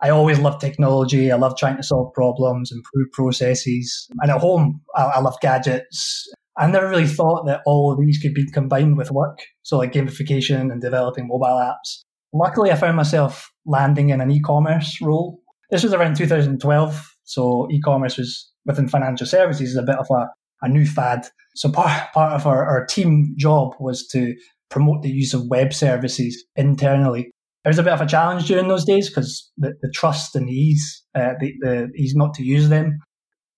I 0.03 0.11
always 0.11 0.39
love 0.39 0.61
technology. 0.61 1.31
I 1.31 1.37
love 1.37 1.57
trying 1.59 1.77
to 1.77 1.83
solve 1.83 2.15
problems, 2.15 2.73
improve 2.73 3.13
processes. 3.13 4.09
And 4.21 4.31
at 4.31 4.41
home, 4.41 4.81
I, 4.97 5.05
I 5.05 5.21
love 5.21 5.37
gadgets. 5.43 6.27
I 6.57 6.67
never 6.67 6.89
really 6.89 7.07
thought 7.07 7.47
that 7.47 7.61
all 7.67 7.93
of 7.93 7.99
these 7.99 8.19
could 8.19 8.35
be 8.35 8.51
combined 8.51 8.97
with 8.97 9.11
work. 9.11 9.41
So 9.63 9.79
like 9.79 9.93
gamification 9.93 10.73
and 10.73 10.81
developing 10.81 11.29
mobile 11.29 11.47
apps. 11.47 12.03
Luckily, 12.33 12.71
I 12.71 12.77
found 12.77 12.97
myself 12.97 13.51
landing 13.67 14.11
in 14.11 14.21
an 14.21 14.31
e-commerce 14.31 15.01
role. 15.03 15.41
This 15.71 15.83
was 15.83 15.93
around 15.93 16.17
2012. 16.17 17.17
So 17.25 17.69
e-commerce 17.71 18.17
was 18.17 18.51
within 18.67 18.89
financial 18.89 19.27
services 19.27 19.71
is 19.71 19.77
a 19.77 19.83
bit 19.83 19.97
of 19.97 20.07
a, 20.11 20.29
a 20.63 20.69
new 20.69 20.87
fad. 20.87 21.27
So 21.55 21.71
part, 21.71 22.13
part 22.13 22.33
of 22.33 22.47
our, 22.47 22.65
our 22.65 22.87
team 22.87 23.35
job 23.37 23.75
was 23.81 24.07
to 24.09 24.35
promote 24.71 25.03
the 25.03 25.11
use 25.11 25.35
of 25.35 25.49
web 25.49 25.73
services 25.73 26.45
internally. 26.57 27.33
It 27.65 27.69
was 27.69 27.79
a 27.79 27.83
bit 27.83 27.93
of 27.93 28.01
a 28.01 28.07
challenge 28.07 28.47
during 28.47 28.69
those 28.69 28.87
days 28.87 29.09
because 29.09 29.51
the, 29.59 29.75
the 29.83 29.91
trust 29.95 30.35
and 30.35 30.49
the 30.49 30.53
ease, 30.53 31.05
uh, 31.15 31.35
the, 31.39 31.53
the 31.61 31.91
ease 31.97 32.15
not 32.15 32.35
to 32.35 32.43
use 32.43 32.69
them 32.69 32.99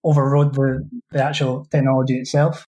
overrode 0.04 0.54
the, 0.54 0.88
the 1.12 1.22
actual 1.22 1.66
technology 1.70 2.18
itself. 2.18 2.66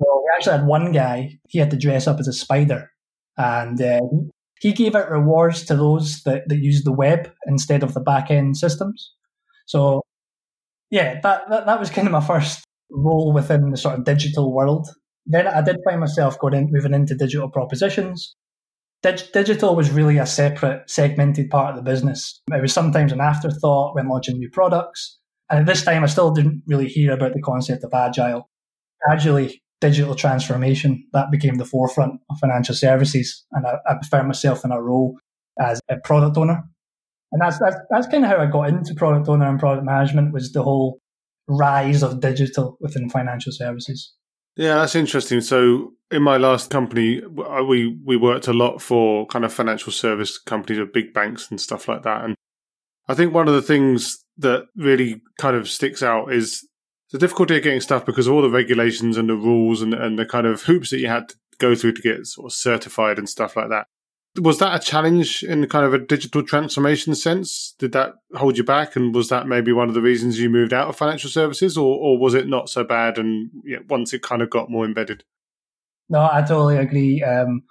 So 0.00 0.24
we 0.24 0.30
actually 0.34 0.58
had 0.58 0.66
one 0.66 0.90
guy, 0.90 1.38
he 1.48 1.60
had 1.60 1.70
to 1.70 1.76
dress 1.76 2.08
up 2.08 2.18
as 2.18 2.26
a 2.26 2.32
spider 2.32 2.90
and 3.36 3.80
uh, 3.80 4.00
he 4.60 4.72
gave 4.72 4.96
out 4.96 5.10
rewards 5.10 5.64
to 5.66 5.76
those 5.76 6.22
that, 6.24 6.48
that 6.48 6.58
used 6.58 6.84
the 6.84 6.92
web 6.92 7.30
instead 7.46 7.82
of 7.84 7.94
the 7.94 8.00
back 8.00 8.30
end 8.30 8.56
systems. 8.56 9.12
So 9.66 10.02
yeah, 10.90 11.20
that, 11.22 11.48
that, 11.48 11.66
that 11.66 11.80
was 11.80 11.90
kind 11.90 12.08
of 12.08 12.12
my 12.12 12.20
first 12.20 12.64
role 12.90 13.32
within 13.32 13.70
the 13.70 13.76
sort 13.76 13.98
of 13.98 14.04
digital 14.04 14.52
world. 14.52 14.88
Then 15.26 15.46
I 15.46 15.62
did 15.62 15.76
find 15.84 16.00
myself 16.00 16.38
going 16.38 16.54
in, 16.54 16.68
moving 16.72 16.92
into 16.92 17.14
digital 17.14 17.48
propositions. 17.48 18.34
Dig- 19.02 19.32
digital 19.32 19.74
was 19.74 19.90
really 19.90 20.18
a 20.18 20.26
separate, 20.26 20.88
segmented 20.88 21.50
part 21.50 21.70
of 21.70 21.76
the 21.76 21.90
business. 21.90 22.40
It 22.52 22.62
was 22.62 22.72
sometimes 22.72 23.12
an 23.12 23.20
afterthought 23.20 23.94
when 23.94 24.08
launching 24.08 24.38
new 24.38 24.50
products. 24.50 25.18
And 25.50 25.60
at 25.60 25.66
this 25.66 25.84
time, 25.84 26.04
I 26.04 26.06
still 26.06 26.30
didn't 26.30 26.62
really 26.66 26.88
hear 26.88 27.12
about 27.12 27.34
the 27.34 27.42
concept 27.42 27.84
of 27.84 27.92
agile. 27.92 28.48
Gradually, 29.04 29.62
digital 29.80 30.14
transformation, 30.14 31.04
that 31.12 31.30
became 31.32 31.56
the 31.56 31.64
forefront 31.64 32.20
of 32.30 32.38
financial 32.38 32.74
services. 32.74 33.44
And 33.50 33.66
I, 33.66 33.74
I 33.86 34.06
found 34.06 34.28
myself 34.28 34.64
in 34.64 34.70
a 34.70 34.80
role 34.80 35.18
as 35.60 35.80
a 35.90 35.96
product 35.98 36.38
owner. 36.38 36.62
And 37.32 37.42
that's, 37.42 37.58
that's, 37.58 37.76
that's 37.90 38.06
kind 38.06 38.24
of 38.24 38.30
how 38.30 38.38
I 38.38 38.46
got 38.46 38.68
into 38.68 38.94
product 38.94 39.28
owner 39.28 39.48
and 39.48 39.58
product 39.58 39.84
management 39.84 40.32
was 40.32 40.52
the 40.52 40.62
whole 40.62 41.00
rise 41.48 42.02
of 42.02 42.20
digital 42.20 42.76
within 42.80 43.10
financial 43.10 43.52
services. 43.52 44.14
Yeah, 44.56 44.76
that's 44.76 44.94
interesting. 44.94 45.40
So 45.40 45.94
in 46.10 46.22
my 46.22 46.36
last 46.36 46.70
company, 46.70 47.22
we, 47.26 47.98
we 48.04 48.16
worked 48.16 48.48
a 48.48 48.52
lot 48.52 48.82
for 48.82 49.26
kind 49.26 49.44
of 49.44 49.52
financial 49.52 49.92
service 49.92 50.38
companies 50.38 50.78
or 50.78 50.86
big 50.86 51.14
banks 51.14 51.50
and 51.50 51.60
stuff 51.60 51.88
like 51.88 52.02
that. 52.02 52.24
And 52.24 52.34
I 53.08 53.14
think 53.14 53.32
one 53.32 53.48
of 53.48 53.54
the 53.54 53.62
things 53.62 54.22
that 54.38 54.66
really 54.76 55.22
kind 55.38 55.56
of 55.56 55.68
sticks 55.68 56.02
out 56.02 56.32
is 56.32 56.66
the 57.12 57.18
difficulty 57.18 57.56
of 57.56 57.62
getting 57.62 57.80
stuff 57.80 58.04
because 58.04 58.26
of 58.26 58.34
all 58.34 58.42
the 58.42 58.50
regulations 58.50 59.16
and 59.16 59.28
the 59.28 59.34
rules 59.34 59.82
and, 59.82 59.94
and 59.94 60.18
the 60.18 60.26
kind 60.26 60.46
of 60.46 60.62
hoops 60.62 60.90
that 60.90 60.98
you 60.98 61.08
had 61.08 61.28
to 61.30 61.36
go 61.58 61.74
through 61.74 61.92
to 61.92 62.02
get 62.02 62.26
sort 62.26 62.46
of 62.46 62.52
certified 62.52 63.18
and 63.18 63.28
stuff 63.28 63.56
like 63.56 63.68
that. 63.70 63.86
Was 64.38 64.58
that 64.60 64.74
a 64.74 64.82
challenge 64.82 65.42
in 65.42 65.66
kind 65.68 65.84
of 65.84 65.92
a 65.92 65.98
digital 65.98 66.42
transformation 66.42 67.14
sense? 67.14 67.74
Did 67.78 67.92
that 67.92 68.14
hold 68.34 68.56
you 68.56 68.64
back? 68.64 68.96
And 68.96 69.14
was 69.14 69.28
that 69.28 69.46
maybe 69.46 69.72
one 69.72 69.88
of 69.88 69.94
the 69.94 70.00
reasons 70.00 70.40
you 70.40 70.48
moved 70.48 70.72
out 70.72 70.88
of 70.88 70.96
financial 70.96 71.28
services 71.28 71.76
or, 71.76 71.98
or 71.98 72.18
was 72.18 72.32
it 72.32 72.48
not 72.48 72.70
so 72.70 72.82
bad 72.82 73.18
and 73.18 73.50
once 73.88 74.14
it 74.14 74.22
kind 74.22 74.40
of 74.40 74.48
got 74.48 74.70
more 74.70 74.86
embedded? 74.86 75.24
No, 76.08 76.28
I 76.32 76.40
totally 76.40 76.78
agree. 76.78 77.22
Um, 77.22 77.62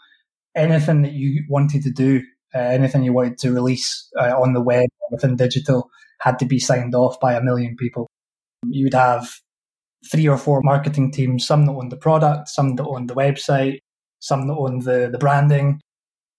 anything 0.56 1.02
that 1.02 1.14
you 1.14 1.44
wanted 1.50 1.82
to 1.84 1.92
do, 1.92 2.22
uh, 2.54 2.60
anything 2.60 3.04
you 3.04 3.14
wanted 3.14 3.40
to 3.40 3.54
release 3.54 4.10
uh, 4.20 4.40
on 4.40 4.54
the 4.54 4.62
web 4.62 4.88
within 5.10 5.36
digital 5.36 5.90
had 6.20 6.38
to 6.40 6.46
be 6.46 6.60
signed 6.60 6.94
off 6.94 7.20
by 7.20 7.34
a 7.34 7.42
million 7.42 7.76
people. 7.76 8.08
You 8.68 8.86
would 8.86 8.94
have 8.94 9.28
three 10.12 10.28
or 10.28 10.38
four 10.38 10.62
marketing 10.64 11.12
teams, 11.12 11.46
some 11.46 11.66
that 11.66 11.72
own 11.72 11.90
the 11.90 11.98
product, 11.98 12.50
some 12.50 12.76
that 12.76 12.86
own 12.86 13.08
the 13.08 13.16
website, 13.16 13.80
some 14.20 14.48
that 14.48 14.54
own 14.54 14.80
the, 14.80 15.10
the 15.12 15.18
branding. 15.18 15.80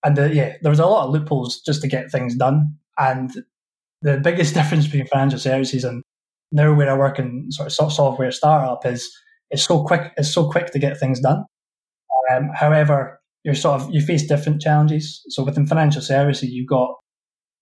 And 0.04 0.16
the, 0.16 0.34
yeah, 0.34 0.56
there 0.62 0.70
was 0.70 0.80
a 0.80 0.86
lot 0.86 1.06
of 1.06 1.12
loopholes 1.12 1.60
just 1.60 1.80
to 1.82 1.88
get 1.88 2.10
things 2.10 2.36
done. 2.36 2.76
And 2.98 3.30
the 4.02 4.18
biggest 4.18 4.54
difference 4.54 4.86
between 4.86 5.06
financial 5.06 5.38
services 5.38 5.84
and 5.84 6.02
now 6.50 6.74
where 6.74 6.90
I 6.90 6.96
work 6.96 7.18
in 7.18 7.50
sort 7.50 7.66
of 7.66 7.92
software 7.92 8.30
startup 8.30 8.84
is 8.84 9.10
it's 9.50 9.64
so 9.64 9.84
quick. 9.84 10.12
It's 10.16 10.32
so 10.32 10.50
quick 10.50 10.72
to 10.72 10.78
get 10.78 10.98
things 10.98 11.20
done. 11.20 11.44
Um, 12.30 12.50
however, 12.54 13.20
you're 13.44 13.54
sort 13.54 13.80
of 13.80 13.90
you 13.90 14.00
face 14.00 14.26
different 14.26 14.60
challenges. 14.62 15.22
So 15.28 15.44
within 15.44 15.66
financial 15.66 16.02
services, 16.02 16.50
you've 16.50 16.68
got 16.68 16.94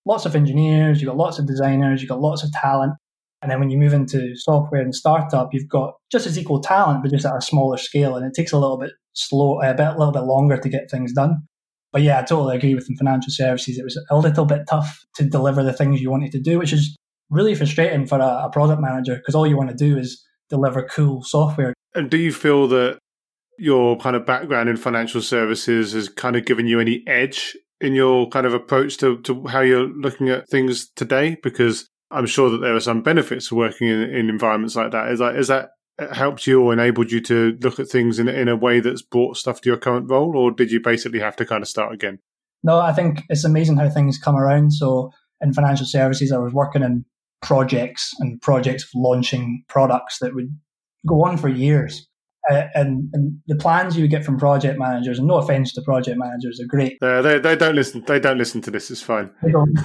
lots 0.07 0.27
of 0.27 0.35
engineers, 0.35 1.01
you've 1.01 1.09
got 1.09 1.17
lots 1.17 1.39
of 1.39 1.47
designers, 1.47 2.01
you've 2.01 2.09
got 2.09 2.21
lots 2.21 2.43
of 2.43 2.53
talent, 2.53 2.95
and 3.43 3.51
then 3.51 3.59
when 3.59 3.71
you 3.71 3.79
move 3.79 3.95
into 3.95 4.37
software 4.37 4.83
and 4.83 4.95
startup, 4.95 5.51
you've 5.53 5.69
got 5.69 5.95
just 6.13 6.27
as 6.27 6.39
equal 6.39 6.61
talent, 6.61 7.03
but 7.03 7.11
just 7.11 7.25
at 7.25 7.37
a 7.37 7.41
smaller 7.41 7.79
scale. 7.79 8.17
And 8.17 8.27
it 8.27 8.35
takes 8.35 8.53
a 8.53 8.59
little 8.59 8.79
bit 8.79 8.93
slow, 9.15 9.61
a 9.63 9.73
bit, 9.73 9.87
a 9.87 9.99
little 9.99 10.13
bit 10.13 10.25
longer 10.25 10.59
to 10.59 10.69
get 10.69 10.91
things 10.91 11.13
done. 11.15 11.47
But 11.93 12.03
yeah, 12.03 12.21
I 12.21 12.23
totally 12.23 12.57
agree 12.57 12.75
with 12.75 12.89
in 12.89 12.97
financial 12.97 13.33
services. 13.33 13.79
It 13.79 13.85
was 13.85 13.99
a 14.11 14.19
little 14.19 14.45
bit 14.45 14.63
tough 14.69 15.05
to 15.17 15.25
deliver 15.25 15.63
the 15.63 15.73
things 15.73 16.01
you 16.01 16.11
wanted 16.11 16.33
to 16.33 16.41
do, 16.41 16.59
which 16.59 16.73
is 16.73 16.97
really 17.31 17.55
frustrating 17.55 18.07
for 18.07 18.19
a, 18.19 18.45
a 18.45 18.51
product 18.53 18.81
manager 18.81 19.17
because 19.17 19.35
all 19.35 19.47
you 19.47 19.57
want 19.57 19.71
to 19.71 19.77
do 19.77 19.99
is 19.99 20.25
deliver 20.49 20.89
cool 20.91 21.23
software. 21.23 21.75
And 21.95 22.11
do 22.11 22.17
you 22.17 22.33
feel 22.33 22.69
that 22.69 22.99
your 23.59 23.97
kind 23.99 24.17
of 24.17 24.25
background 24.25 24.69
in 24.69 24.77
financial 24.77 25.21
services 25.21 25.93
has 25.93 26.09
kind 26.09 26.37
of 26.37 26.45
given 26.45 26.67
you 26.67 26.81
any 26.81 27.03
edge 27.07 27.57
in 27.81 27.95
your 27.95 28.29
kind 28.29 28.47
of 28.47 28.55
approach 28.55 28.97
to, 28.99 29.21
to 29.23 29.47
how 29.47 29.61
you're 29.61 29.89
looking 29.89 30.29
at 30.29 30.49
things 30.49 30.89
today? 30.97 31.37
Because 31.43 31.89
I'm 32.11 32.27
sure 32.27 32.51
that 32.51 32.59
there 32.59 32.75
are 32.75 32.81
some 32.81 33.03
benefits 33.03 33.49
to 33.49 33.55
working 33.55 33.89
in, 33.89 34.03
in 34.03 34.29
environments 34.29 34.77
like 34.77 34.93
that. 34.93 35.11
Is 35.11 35.19
that 35.19 35.37
is 35.37 35.49
that 35.49 35.71
helped 36.13 36.47
you 36.47 36.63
or 36.63 36.73
enabled 36.73 37.11
you 37.11 37.21
to 37.23 37.57
look 37.61 37.79
at 37.79 37.89
things 37.89 38.19
in 38.19 38.29
in 38.29 38.49
a 38.49 38.57
way 38.57 38.81
that's 38.81 39.03
brought 39.03 39.37
stuff 39.37 39.61
to 39.63 39.69
your 39.69 39.79
current 39.79 40.11
role, 40.11 40.37
or 40.37 40.51
did 40.51 40.71
you 40.71 40.81
basically 40.81 41.21
have 41.21 41.37
to 41.37 41.47
kind 41.47 41.63
of 41.63 41.69
start 41.69 41.93
again? 41.93 42.19
No, 42.63 42.79
I 42.79 42.93
think 42.93 43.23
it's 43.29 43.45
amazing 43.45 43.77
how 43.77 43.89
things 43.89 44.19
come 44.19 44.37
around. 44.37 44.73
So 44.73 45.11
in 45.41 45.53
financial 45.53 45.87
services, 45.87 46.33
I 46.33 46.39
was 46.39 46.53
working 46.53 46.83
in 46.83 47.05
projects 47.43 48.15
and 48.21 48.41
projects 48.41 48.85
of 48.85 48.91
launching 48.95 49.65
products 49.69 50.19
that 50.21 50.35
would 50.35 50.55
go 51.07 51.25
on 51.25 51.37
for 51.37 51.49
years. 51.49 52.07
Uh, 52.51 52.65
and, 52.75 53.11
and 53.13 53.39
the 53.47 53.57
plans 53.57 53.97
you 53.97 54.03
would 54.03 54.11
get 54.11 54.25
from 54.25 54.39
project 54.39 54.79
managers, 54.79 55.19
and 55.19 55.29
no 55.29 55.37
offense 55.37 55.75
to 55.75 55.83
project 55.83 56.19
managers, 56.19 56.59
are 56.59 56.67
great. 56.67 56.97
Uh, 57.03 57.21
they 57.21 57.39
they 57.39 57.55
don't 57.55 57.75
listen. 57.75 58.03
They 58.07 58.19
don't 58.19 58.39
listen 58.39 58.63
to 58.63 58.71
this. 58.71 58.91
It's 58.91 59.03
fine. 59.03 59.31
They 59.43 59.53
don't. 59.53 59.79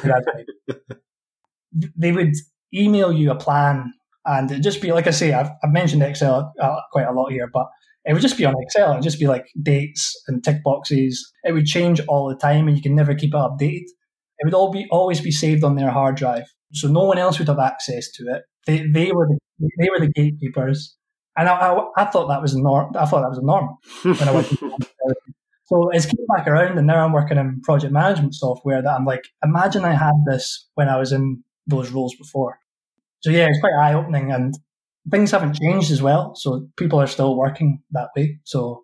they 1.98 2.14
would 2.14 2.34
email 2.74 3.12
you 3.12 3.32
a 3.32 3.36
plan, 3.36 3.94
and 4.26 4.50
it'd 4.50 4.64
just 4.64 4.82
be 4.82 4.92
like 4.92 5.08
I 5.08 5.12
say. 5.12 5.34
I've, 5.34 5.50
I've 5.64 5.72
mentioned 5.72 6.04
Excel 6.04 6.54
uh, 6.60 6.80
quite 6.92 7.08
a 7.08 7.12
lot 7.12 7.32
here, 7.32 7.50
but 7.52 7.68
it 8.06 8.14
would 8.14 8.22
just 8.22 8.38
be 8.38 8.46
on 8.46 8.56
Excel. 8.60 8.92
It'd 8.92 9.04
just 9.04 9.20
be 9.20 9.28
like 9.28 9.48
dates 9.62 10.16
and 10.28 10.44
tick 10.44 10.64
boxes. 10.64 11.32
It 11.44 11.54
would 11.54 11.66
change 11.66 12.02
all 12.08 12.30
the 12.30 12.36
time, 12.36 12.68
and 12.68 12.76
you 12.76 12.84
can 12.84 12.96
never 12.96 13.16
keep 13.16 13.34
it 13.34 13.38
updated. 13.38 13.86
It 14.38 14.46
would 14.46 14.54
all 14.54 14.72
be 14.72 14.88
always 14.92 15.22
be 15.22 15.32
saved 15.32 15.64
on 15.64 15.76
their 15.76 15.92
hard 15.92 16.16
drive, 16.16 16.46
so 16.74 16.88
no 16.88 17.04
one 17.04 17.18
else 17.18 17.40
would 17.40 17.48
have 17.48 17.60
access 17.60 18.12
to 18.12 18.24
it. 18.36 18.44
They 18.66 18.88
they 18.88 19.12
were 19.12 19.28
the, 19.28 19.70
they 19.80 19.90
were 19.90 20.06
the 20.06 20.12
gatekeepers, 20.12 20.96
and 21.38 21.48
I, 21.48 21.54
I, 21.54 21.86
I 21.98 22.06
thought 22.06 22.28
that 22.28 22.42
was 22.42 22.56
norm. 22.56 22.94
I 22.98 23.06
thought 23.06 23.22
that 23.22 23.30
was 23.30 23.38
a 23.38 23.46
norm 23.46 23.78
when 24.04 24.28
I 24.28 24.32
went. 24.32 24.48
so 25.66 25.90
it's 25.92 26.06
came 26.06 26.26
back 26.36 26.48
around, 26.48 26.78
and 26.78 26.88
now 26.88 27.06
I'm 27.06 27.14
working 27.14 27.38
in 27.38 27.62
project 27.62 27.94
management 27.94 28.36
software. 28.36 28.82
That 28.82 28.96
I'm 28.96 29.06
like, 29.06 29.24
imagine 29.44 29.86
I 29.86 29.94
had 29.94 30.14
this 30.26 30.68
when 30.76 30.90
I 30.90 30.98
was 30.98 31.12
in 31.12 31.44
those 31.68 31.92
roles 31.92 32.16
before. 32.16 32.60
So 33.26 33.32
yeah, 33.32 33.48
it's 33.50 33.60
quite 33.60 33.74
eye 33.74 33.96
opening, 33.96 34.32
and 34.32 34.54
things 35.10 35.32
haven't 35.32 35.56
changed 35.56 35.90
as 35.90 36.00
well. 36.00 36.36
So 36.36 36.68
people 36.78 37.02
are 37.02 37.08
still 37.08 37.36
working 37.36 37.82
that 37.90 38.10
way. 38.16 38.38
So 38.44 38.84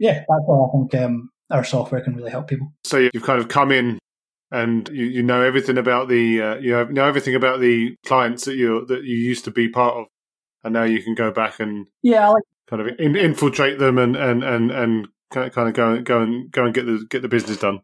yeah, 0.00 0.14
that's 0.14 0.42
why 0.46 0.66
I 0.66 0.72
think 0.72 1.00
um, 1.00 1.30
our 1.48 1.62
software 1.62 2.00
can 2.00 2.16
really 2.16 2.32
help 2.32 2.48
people. 2.48 2.72
So 2.82 3.08
you've 3.14 3.22
kind 3.22 3.40
of 3.40 3.46
come 3.46 3.70
in 3.70 4.00
and 4.50 4.88
you, 4.88 5.04
you 5.04 5.22
know 5.22 5.42
everything 5.42 5.78
about 5.78 6.08
the 6.08 6.42
uh, 6.42 6.56
you 6.56 6.72
know 6.90 7.04
everything 7.04 7.36
about 7.36 7.60
the 7.60 7.94
clients 8.04 8.46
that 8.46 8.56
you 8.56 8.84
that 8.86 9.04
you 9.04 9.14
used 9.14 9.44
to 9.44 9.52
be 9.52 9.68
part 9.68 9.94
of, 9.94 10.06
and 10.64 10.74
now 10.74 10.82
you 10.82 11.00
can 11.00 11.14
go 11.14 11.30
back 11.30 11.60
and 11.60 11.86
yeah, 12.02 12.30
like- 12.30 12.42
kind 12.68 12.82
of 12.82 12.88
in, 12.98 13.14
infiltrate 13.14 13.78
them 13.78 13.96
and 13.96 14.16
and 14.16 14.42
and 14.42 14.72
and 14.72 15.08
kind 15.30 15.56
of 15.56 15.72
go 15.72 16.02
go 16.02 16.20
and 16.20 16.50
go 16.50 16.64
and 16.64 16.74
get 16.74 16.84
the 16.84 17.06
get 17.10 17.22
the 17.22 17.28
business 17.28 17.58
done. 17.58 17.78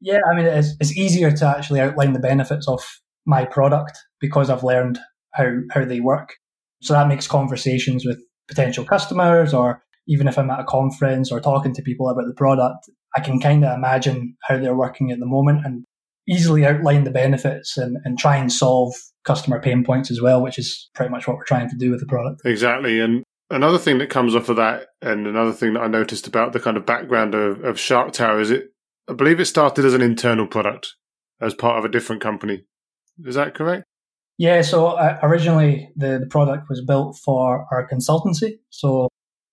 Yeah, 0.00 0.20
I 0.32 0.34
mean 0.34 0.46
it's 0.46 0.74
it's 0.80 0.96
easier 0.96 1.30
to 1.30 1.46
actually 1.46 1.80
outline 1.80 2.14
the 2.14 2.18
benefits 2.18 2.66
of 2.66 2.82
my 3.26 3.44
product 3.44 3.98
because 4.20 4.48
I've 4.48 4.64
learned 4.64 4.98
how 5.34 5.58
how 5.70 5.84
they 5.84 6.00
work. 6.00 6.34
So 6.82 6.94
that 6.94 7.08
makes 7.08 7.26
conversations 7.26 8.04
with 8.06 8.18
potential 8.48 8.84
customers 8.84 9.52
or 9.52 9.82
even 10.06 10.26
if 10.26 10.38
I'm 10.38 10.50
at 10.50 10.60
a 10.60 10.64
conference 10.64 11.30
or 11.30 11.40
talking 11.40 11.74
to 11.74 11.82
people 11.82 12.08
about 12.08 12.26
the 12.26 12.34
product, 12.34 12.88
I 13.16 13.20
can 13.20 13.40
kind 13.40 13.64
of 13.64 13.76
imagine 13.76 14.36
how 14.42 14.58
they're 14.58 14.76
working 14.76 15.10
at 15.10 15.18
the 15.18 15.26
moment 15.26 15.64
and 15.64 15.84
easily 16.28 16.66
outline 16.66 17.04
the 17.04 17.10
benefits 17.10 17.76
and, 17.76 17.98
and 18.04 18.18
try 18.18 18.36
and 18.36 18.52
solve 18.52 18.94
customer 19.24 19.60
pain 19.60 19.84
points 19.84 20.10
as 20.10 20.20
well, 20.20 20.42
which 20.42 20.58
is 20.58 20.90
pretty 20.94 21.10
much 21.10 21.26
what 21.26 21.36
we're 21.36 21.44
trying 21.44 21.68
to 21.68 21.76
do 21.76 21.90
with 21.90 22.00
the 22.00 22.06
product. 22.06 22.40
Exactly. 22.44 23.00
And 23.00 23.22
another 23.50 23.78
thing 23.78 23.98
that 23.98 24.10
comes 24.10 24.34
off 24.34 24.48
of 24.48 24.56
that, 24.56 24.86
and 25.02 25.26
another 25.26 25.52
thing 25.52 25.74
that 25.74 25.82
I 25.82 25.88
noticed 25.88 26.26
about 26.26 26.52
the 26.52 26.60
kind 26.60 26.76
of 26.76 26.86
background 26.86 27.34
of, 27.34 27.62
of 27.64 27.76
Sharktower 27.76 28.40
is 28.40 28.50
it, 28.50 28.68
I 29.08 29.14
believe 29.14 29.40
it 29.40 29.46
started 29.46 29.84
as 29.84 29.94
an 29.94 30.02
internal 30.02 30.46
product 30.46 30.94
as 31.40 31.54
part 31.54 31.78
of 31.78 31.84
a 31.84 31.88
different 31.88 32.22
company. 32.22 32.64
Is 33.24 33.34
that 33.34 33.54
correct? 33.54 33.84
Yeah, 34.38 34.62
so 34.62 34.86
uh, 34.88 35.18
originally 35.22 35.90
the, 35.96 36.20
the 36.20 36.26
product 36.26 36.68
was 36.68 36.80
built 36.84 37.18
for 37.24 37.66
our 37.72 37.88
consultancy. 37.88 38.52
So 38.70 39.08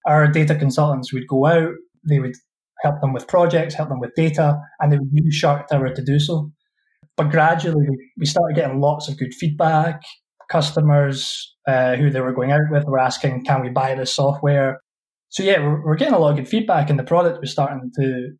our 0.05 0.27
data 0.27 0.55
consultants 0.55 1.11
would 1.11 1.27
go 1.27 1.47
out, 1.47 1.73
they 2.07 2.19
would 2.19 2.35
help 2.83 3.01
them 3.01 3.11
with 3.11 3.27
projects, 3.27 3.73
help 3.73 3.89
them 3.89 3.99
with 3.99 4.13
data, 4.15 4.59
and 4.79 4.91
they 4.91 4.99
would 4.99 5.09
use 5.11 5.41
Sharktower 5.41 5.93
to 5.93 6.03
do 6.03 6.19
so. 6.19 6.51
But 7.17 7.31
gradually, 7.31 7.87
we 8.17 8.25
started 8.25 8.55
getting 8.55 8.79
lots 8.79 9.07
of 9.07 9.17
good 9.17 9.33
feedback. 9.33 10.03
Customers 10.51 11.55
uh, 11.67 11.95
who 11.95 12.11
they 12.11 12.21
were 12.21 12.33
going 12.33 12.51
out 12.51 12.69
with 12.69 12.83
were 12.85 12.99
asking, 12.99 13.45
"Can 13.45 13.61
we 13.61 13.69
buy 13.69 13.95
this 13.95 14.13
software?" 14.13 14.81
So 15.29 15.41
yeah, 15.41 15.59
we're, 15.59 15.83
we're 15.83 15.95
getting 15.95 16.13
a 16.13 16.19
lot 16.19 16.31
of 16.31 16.37
good 16.37 16.47
feedback, 16.47 16.89
and 16.89 16.99
the 16.99 17.03
product 17.03 17.41
was 17.41 17.51
starting 17.51 17.91
to 17.99 18.31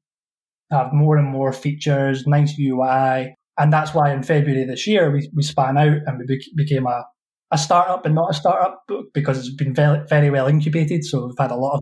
have 0.72 0.94
more 0.94 1.18
and 1.18 1.28
more 1.28 1.54
features, 1.54 2.28
nice 2.28 2.60
UI, 2.60 3.36
and 3.58 3.72
that's 3.72 3.94
why 3.94 4.14
in 4.14 4.24
February 4.24 4.66
this 4.66 4.88
year 4.88 5.12
we, 5.12 5.30
we 5.34 5.44
span 5.44 5.78
out 5.78 5.98
and 6.06 6.20
we 6.20 6.42
became 6.56 6.86
a, 6.88 7.06
a 7.52 7.58
startup 7.58 8.06
and 8.06 8.16
not 8.16 8.32
a 8.32 8.34
startup 8.34 8.84
because 9.14 9.40
it's 9.40 9.56
been 9.56 9.74
very, 9.74 10.06
very 10.08 10.30
well 10.30 10.48
incubated. 10.48 11.06
So 11.06 11.26
we've 11.26 11.36
had 11.38 11.52
a 11.52 11.56
lot 11.56 11.76
of 11.76 11.82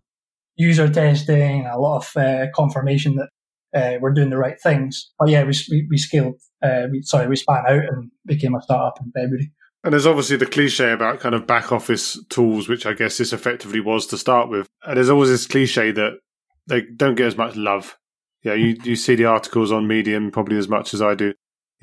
user 0.56 0.88
testing, 0.88 1.66
a 1.66 1.80
lot 1.80 1.98
of 1.98 2.18
uh, 2.18 2.46
confirmation 2.54 3.16
that 3.16 3.30
uh, 3.76 3.98
we're 4.00 4.14
doing 4.14 4.30
the 4.30 4.38
right 4.38 4.60
things. 4.62 5.12
But 5.18 5.30
yeah, 5.30 5.44
we, 5.44 5.54
we, 5.72 5.88
we 5.90 5.98
scaled, 5.98 6.36
uh, 6.62 6.84
we, 6.92 7.02
sorry, 7.02 7.28
we 7.28 7.36
span 7.36 7.64
out 7.68 7.84
and 7.90 8.12
became 8.26 8.56
a 8.56 8.62
startup 8.62 9.00
in 9.02 9.12
February. 9.12 9.52
And 9.84 9.92
there's 9.92 10.06
obviously 10.06 10.38
the 10.38 10.46
cliche 10.46 10.92
about 10.92 11.20
kind 11.20 11.36
of 11.36 11.46
back 11.46 11.72
office 11.72 12.18
tools, 12.30 12.70
which 12.70 12.86
I 12.86 12.94
guess 12.94 13.18
this 13.18 13.34
effectively 13.34 13.82
was 13.82 14.06
to 14.08 14.18
start 14.18 14.50
with. 14.50 14.68
And 14.84 14.96
there's 14.96 15.10
always 15.10 15.30
this 15.30 15.48
cliche 15.48 15.92
that 15.92 16.20
they 16.68 16.84
don't 16.96 17.16
get 17.16 17.28
as 17.28 17.36
much 17.36 17.56
love. 17.56 17.98
Yeah, 18.44 18.54
you, 18.54 18.78
you 18.84 18.96
see 18.96 19.16
the 19.16 19.26
articles 19.26 19.72
on 19.72 19.88
Medium 19.88 20.32
probably 20.32 20.58
as 20.58 20.70
much 20.70 20.94
as 20.94 21.02
I 21.02 21.16
do. 21.16 21.34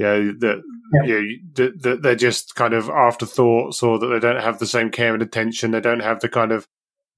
Yeah, 0.00 0.32
that 0.38 0.62
yeah. 1.04 1.18
You 1.18 1.40
that, 1.54 1.82
that 1.82 2.02
they're 2.02 2.14
just 2.14 2.54
kind 2.54 2.72
of 2.72 2.88
afterthoughts, 2.88 3.82
or 3.82 3.98
that 3.98 4.06
they 4.06 4.18
don't 4.18 4.42
have 4.42 4.58
the 4.58 4.66
same 4.66 4.90
care 4.90 5.12
and 5.12 5.22
attention. 5.22 5.72
They 5.72 5.80
don't 5.80 6.00
have 6.00 6.20
the 6.20 6.28
kind 6.28 6.52
of 6.52 6.66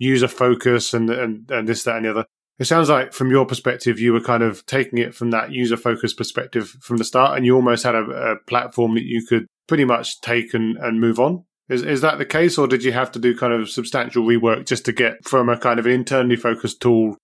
user 0.01 0.27
focus 0.27 0.93
and 0.93 1.09
and 1.09 1.49
and 1.49 1.69
this, 1.69 1.85
that, 1.85 1.97
and 1.97 2.05
the 2.05 2.11
other. 2.11 2.27
It 2.59 2.67
sounds 2.67 2.89
like, 2.89 3.13
from 3.13 3.31
your 3.31 3.47
perspective, 3.47 3.99
you 3.99 4.13
were 4.13 4.21
kind 4.21 4.43
of 4.43 4.67
taking 4.67 4.99
it 4.99 5.15
from 5.15 5.31
that 5.31 5.53
user 5.53 5.77
focused 5.77 6.19
perspective 6.19 6.69
from 6.81 6.97
the 6.97 7.05
start, 7.05 7.37
and 7.37 7.47
you 7.47 7.55
almost 7.55 7.85
had 7.85 7.95
a, 7.95 8.03
a 8.03 8.37
platform 8.47 8.95
that 8.95 9.05
you 9.05 9.25
could 9.25 9.47
pretty 9.69 9.85
much 9.85 10.21
take 10.21 10.53
and, 10.53 10.77
and 10.79 11.01
move 11.01 11.21
on. 11.21 11.45
Is 11.69 11.83
is 11.83 12.01
that 12.01 12.19
the 12.19 12.27
case, 12.27 12.59
or 12.59 12.67
did 12.67 12.83
you 12.83 12.93
have 12.93 13.13
to 13.13 13.21
do 13.21 13.37
kind 13.37 13.53
of 13.53 13.71
substantial 13.71 14.25
rework 14.25 14.67
just 14.67 14.85
to 14.87 14.93
get 14.93 15.25
from 15.25 15.49
a 15.49 15.57
kind 15.57 15.79
of 15.79 15.87
internally 15.87 16.37
focused 16.37 16.81
tool 16.81 17.17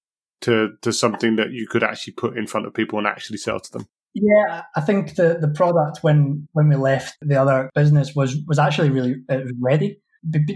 to 0.42 0.70
to 0.82 0.92
something 0.92 1.34
that 1.34 1.50
you 1.50 1.66
could 1.66 1.82
actually 1.82 2.14
put 2.14 2.38
in 2.38 2.46
front 2.46 2.66
of 2.66 2.74
people 2.74 2.98
and 2.98 3.08
actually 3.08 3.38
sell 3.38 3.58
to 3.58 3.72
them? 3.72 3.86
Yeah, 4.20 4.62
I 4.74 4.80
think 4.80 5.14
the 5.14 5.38
the 5.40 5.48
product 5.48 5.98
when 6.02 6.48
when 6.52 6.68
we 6.68 6.76
left 6.76 7.16
the 7.20 7.36
other 7.36 7.70
business 7.74 8.14
was 8.14 8.36
was 8.46 8.58
actually 8.58 8.90
really 8.90 9.16
it 9.28 9.44
was 9.44 9.52
ready 9.60 10.00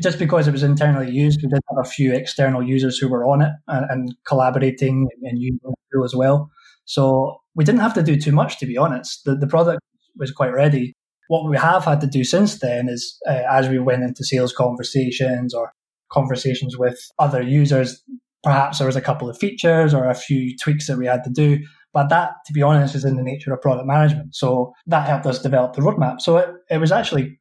just 0.01 0.18
because 0.18 0.48
it 0.48 0.53
was 0.53 0.62
internally 0.62 1.11
used, 1.11 1.40
we 1.42 1.48
did 1.48 1.61
have 1.70 1.85
a 1.85 1.88
few 1.88 2.12
external 2.12 2.62
users 2.62 2.98
who 2.98 3.09
were 3.09 3.25
on 3.25 3.42
it 3.42 3.53
and, 3.68 3.87
and 3.90 4.14
collaborating 4.27 5.09
and 5.22 5.38
using 5.40 5.61
tool 5.92 6.05
as 6.05 6.14
well. 6.14 6.51
So 6.85 7.37
we 7.55 7.64
didn't 7.64 7.81
have 7.81 7.94
to 7.94 8.03
do 8.03 8.18
too 8.18 8.33
much, 8.33 8.59
to 8.59 8.66
be 8.66 8.77
honest. 8.77 9.25
The, 9.25 9.37
the 9.37 9.46
product 9.46 9.81
was 10.16 10.33
quite 10.33 10.53
ready. 10.53 10.94
What 11.29 11.48
we 11.48 11.57
have 11.57 11.85
had 11.85 12.01
to 12.01 12.07
do 12.07 12.25
since 12.25 12.59
then 12.59 12.88
is, 12.88 13.16
uh, 13.29 13.42
as 13.51 13.68
we 13.68 13.79
went 13.79 14.03
into 14.03 14.25
sales 14.25 14.53
conversations 14.53 15.55
or 15.55 15.72
conversations 16.11 16.77
with 16.77 16.98
other 17.18 17.40
users, 17.40 18.03
perhaps 18.42 18.79
there 18.79 18.87
was 18.87 18.96
a 18.96 19.01
couple 19.01 19.31
of 19.31 19.38
features 19.38 19.94
or 19.94 20.09
a 20.09 20.14
few 20.14 20.57
tweaks 20.59 20.88
that 20.88 20.98
we 20.98 21.07
had 21.07 21.22
to 21.25 21.31
do. 21.31 21.59
But 21.92 22.09
that, 22.09 22.33
to 22.46 22.52
be 22.52 22.62
honest, 22.62 22.94
is 22.94 23.05
in 23.05 23.16
the 23.16 23.22
nature 23.22 23.52
of 23.52 23.61
product 23.61 23.87
management. 23.87 24.35
So 24.35 24.72
that 24.87 25.07
helped 25.07 25.26
us 25.26 25.42
develop 25.42 25.74
the 25.74 25.83
roadmap. 25.83 26.20
So 26.20 26.38
it, 26.38 26.48
it 26.70 26.78
was 26.78 26.90
actually 26.90 27.38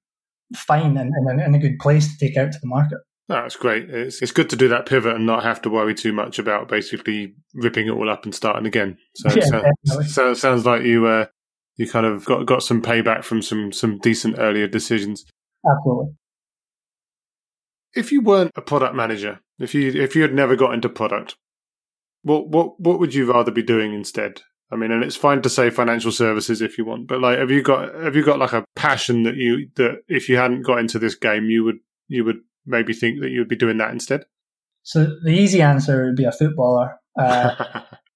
fine 0.56 0.98
and, 0.98 1.14
and, 1.14 1.40
and 1.40 1.56
a 1.56 1.60
good 1.60 1.80
place 1.80 2.12
to 2.12 2.26
take 2.26 2.38
out 2.38 2.52
to 2.52 2.60
the 2.60 2.68
market. 2.68 3.00
That's 3.30 3.56
great. 3.56 3.90
It's 3.90 4.22
it's 4.22 4.34
good 4.34 4.50
to 4.50 4.58
do 4.58 4.68
that 4.68 4.86
pivot 4.86 5.16
and 5.16 5.26
not 5.26 5.44
have 5.44 5.62
to 5.62 5.70
worry 5.70 5.96
too 5.96 6.12
much 6.12 6.38
about 6.38 6.68
basically 6.68 7.36
ripping 7.54 7.88
it 7.88 7.92
all 7.92 8.10
up 8.10 8.26
and 8.26 8.36
starting 8.36 8.66
again. 8.66 8.98
So 9.16 9.30
yeah, 9.36 9.46
sounds, 9.86 10.14
so, 10.14 10.34
sounds 10.34 10.66
like 10.66 10.84
you 10.84 11.06
uh, 11.06 11.28
you 11.78 11.88
kind 11.88 12.06
of 12.06 12.26
got 12.26 12.46
got 12.46 12.62
some 12.62 12.82
payback 12.82 13.24
from 13.24 13.42
some 13.42 13.72
some 13.72 14.00
decent 14.00 14.36
earlier 14.38 14.68
decisions. 14.68 15.26
Absolutely. 15.66 16.14
If 17.94 18.12
you 18.12 18.20
weren't 18.22 18.52
a 18.56 18.62
product 18.62 18.96
manager, 18.96 19.40
if 19.60 19.74
you 19.74 19.92
if 19.92 20.14
you 20.14 20.24
had 20.24 20.34
never 20.34 20.58
got 20.58 20.74
into 20.74 20.90
product, 20.90 21.38
what 22.24 22.48
what 22.50 22.80
what 22.80 23.00
would 23.00 23.14
you 23.14 23.32
rather 23.32 23.52
be 23.52 23.64
doing 23.64 23.94
instead? 23.94 24.42
I 24.72 24.78
mean, 24.78 24.92
and 24.92 25.04
it's 25.04 25.18
fine 25.18 25.42
to 25.42 25.50
say 25.50 25.70
financial 25.70 26.12
services 26.12 26.62
if 26.62 26.78
you 26.78 26.86
want, 26.86 27.08
but 27.08 27.20
like, 27.20 27.40
have 27.40 27.52
you 27.52 27.62
got 27.62 27.94
have 27.96 28.16
you 28.16 28.24
got 28.24 28.40
like 28.40 28.54
a 28.54 28.66
passion 28.76 29.24
that 29.24 29.36
you 29.36 29.68
that 29.76 30.02
if 30.08 30.30
you 30.30 30.38
hadn't 30.38 30.64
got 30.64 30.80
into 30.80 30.98
this 30.98 31.16
game, 31.16 31.46
you 31.46 31.64
would 31.64 31.80
you 32.08 32.24
would 32.24 32.40
maybe 32.66 32.94
think 32.94 33.22
that 33.22 33.32
you 33.32 33.40
would 33.40 33.50
be 33.50 33.56
doing 33.56 33.78
that 33.78 33.92
instead? 33.92 34.24
So 34.84 35.08
the 35.24 35.32
easy 35.32 35.62
answer 35.62 36.06
would 36.06 36.16
be 36.16 36.24
a 36.24 36.32
footballer, 36.32 36.96
uh, 37.20 37.54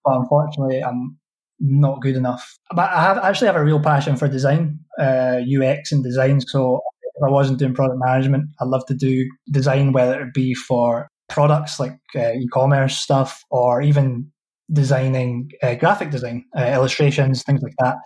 but 0.05 0.15
unfortunately, 0.15 0.81
I'm 0.83 1.17
not 1.59 2.01
good 2.01 2.15
enough. 2.15 2.57
But 2.73 2.89
I 2.89 3.01
have 3.01 3.17
actually 3.17 3.47
have 3.47 3.55
a 3.55 3.63
real 3.63 3.81
passion 3.81 4.15
for 4.15 4.27
design, 4.27 4.79
uh, 4.99 5.39
UX 5.45 5.91
and 5.91 6.03
design. 6.03 6.41
So 6.41 6.81
if 7.03 7.23
I 7.23 7.29
wasn't 7.29 7.59
doing 7.59 7.73
product 7.73 7.99
management, 8.03 8.49
I'd 8.61 8.67
love 8.67 8.85
to 8.87 8.93
do 8.93 9.29
design, 9.51 9.91
whether 9.91 10.21
it 10.21 10.33
be 10.33 10.53
for 10.53 11.09
products 11.35 11.81
like 11.81 11.99
uh, 12.15 12.31
e-commerce 12.31 12.97
stuff 12.97 13.43
or 13.51 13.81
even 13.81 14.31
designing 14.71 15.51
uh, 15.61 15.75
graphic 15.75 16.09
design, 16.09 16.45
uh, 16.57 16.63
illustrations, 16.63 17.43
things 17.43 17.61
like 17.61 17.75
that. 17.79 17.97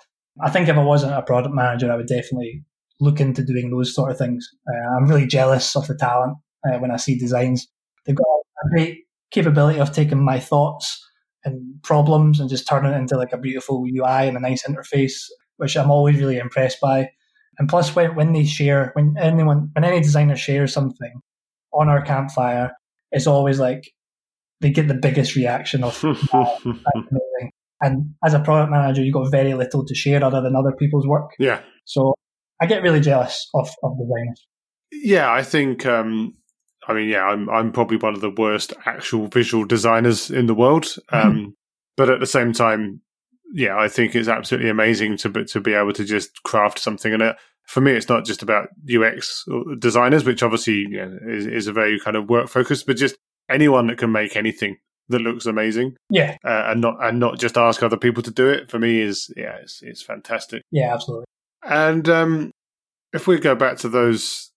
I 0.43 0.49
think 0.49 0.67
if 0.67 0.75
I 0.75 0.83
wasn't 0.83 1.13
a 1.13 1.21
product 1.21 1.53
manager, 1.53 1.91
I 1.91 1.95
would 1.95 2.07
definitely 2.07 2.63
look 2.99 3.21
into 3.21 3.45
doing 3.45 3.69
those 3.69 3.93
sort 3.93 4.09
of 4.09 4.17
things. 4.17 4.49
Uh, 4.67 4.97
I'm 4.97 5.07
really 5.07 5.27
jealous 5.27 5.75
of 5.75 5.85
the 5.85 5.95
talent 5.95 6.37
uh, 6.67 6.79
when 6.79 6.89
I 6.89 6.97
see 6.97 7.19
designs. 7.19 7.67
They've 8.05 8.15
got 8.15 8.25
a 8.65 8.69
great 8.71 8.97
capability 9.29 9.79
of 9.79 9.91
taking 9.91 10.25
my 10.25 10.39
thoughts 10.39 10.99
and 11.45 11.81
problems 11.83 12.39
and 12.39 12.49
just 12.49 12.67
turning 12.67 12.93
it 12.93 12.97
into 12.97 13.15
like 13.15 13.31
a 13.31 13.37
beautiful 13.37 13.85
UI 13.85 14.27
and 14.27 14.35
a 14.37 14.39
nice 14.39 14.63
interface, 14.67 15.25
which 15.57 15.77
I'm 15.77 15.91
always 15.91 16.17
really 16.17 16.39
impressed 16.39 16.81
by. 16.81 17.11
And 17.59 17.69
plus, 17.69 17.95
when, 17.95 18.15
when 18.15 18.33
they 18.33 18.45
share, 18.45 18.89
when 18.93 19.13
anyone, 19.19 19.69
when 19.73 19.83
any 19.83 20.01
designer 20.01 20.35
shares 20.35 20.73
something 20.73 21.21
on 21.71 21.89
our 21.89 22.01
campfire, 22.01 22.71
it's 23.11 23.27
always 23.27 23.59
like 23.59 23.91
they 24.61 24.71
get 24.71 24.87
the 24.87 24.93
biggest 24.93 25.35
reaction 25.35 25.83
of 25.83 26.03
amazing. 26.03 26.81
And 27.81 28.13
as 28.25 28.33
a 28.33 28.41
product 28.41 28.71
manager, 28.71 29.01
you've 29.01 29.13
got 29.13 29.31
very 29.31 29.53
little 29.53 29.85
to 29.85 29.95
share 29.95 30.21
other 30.21 30.41
than 30.41 30.53
other 30.53 30.73
people's 30.77 31.07
work. 31.07 31.31
Yeah. 31.39 31.61
So 31.85 32.13
I 32.61 32.65
get 32.65 32.83
really 32.83 32.99
jealous 32.99 33.47
of, 33.53 33.69
of 33.83 33.97
designers. 33.97 34.47
Yeah, 34.91 35.31
I 35.31 35.43
think 35.43 35.85
um, 35.85 36.33
I 36.89 36.93
mean, 36.93 37.07
yeah, 37.07 37.23
I'm 37.23 37.49
I'm 37.49 37.71
probably 37.71 37.97
one 37.97 38.15
of 38.15 38.21
the 38.21 38.31
worst 38.31 38.73
actual 38.85 39.27
visual 39.27 39.63
designers 39.63 40.29
in 40.31 40.47
the 40.47 40.55
world. 40.55 40.85
Mm-hmm. 41.11 41.29
Um, 41.29 41.55
but 41.95 42.09
at 42.09 42.21
the 42.21 42.25
same 42.25 42.53
time, 42.53 43.01
yeah, 43.53 43.77
I 43.77 43.89
think 43.89 44.15
it's 44.15 44.29
absolutely 44.29 44.69
amazing 44.69 45.17
to 45.17 45.45
to 45.45 45.61
be 45.61 45.73
able 45.73 45.93
to 45.93 46.03
just 46.03 46.43
craft 46.43 46.79
something. 46.79 47.13
And 47.13 47.21
it, 47.21 47.35
for 47.69 47.81
me, 47.81 47.91
it's 47.91 48.09
not 48.09 48.25
just 48.25 48.41
about 48.41 48.69
UX 48.91 49.45
designers, 49.77 50.25
which 50.25 50.41
obviously 50.41 50.87
is, 50.91 51.45
is 51.45 51.67
a 51.67 51.73
very 51.73 51.99
kind 51.99 52.17
of 52.17 52.27
work 52.27 52.49
focused, 52.49 52.87
but 52.87 52.97
just 52.97 53.15
anyone 53.47 53.85
that 53.87 53.99
can 53.99 54.11
make 54.11 54.35
anything 54.35 54.77
that 55.09 55.21
looks 55.21 55.45
amazing. 55.45 55.95
Yeah, 56.09 56.37
uh, 56.43 56.63
and 56.67 56.81
not 56.81 56.97
and 56.99 57.19
not 57.19 57.37
just 57.37 57.57
ask 57.57 57.83
other 57.83 57.95
people 57.95 58.23
to 58.23 58.31
do 58.31 58.49
it. 58.49 58.71
For 58.71 58.79
me, 58.79 58.99
is 58.99 59.31
yeah, 59.37 59.57
it's 59.61 59.81
it's 59.83 60.01
fantastic. 60.01 60.63
Yeah, 60.71 60.95
absolutely. 60.95 61.25
And 61.63 62.09
um, 62.09 62.51
if 63.13 63.27
we 63.27 63.39
go 63.39 63.53
back 63.53 63.77
to 63.77 63.89
those 63.89 64.49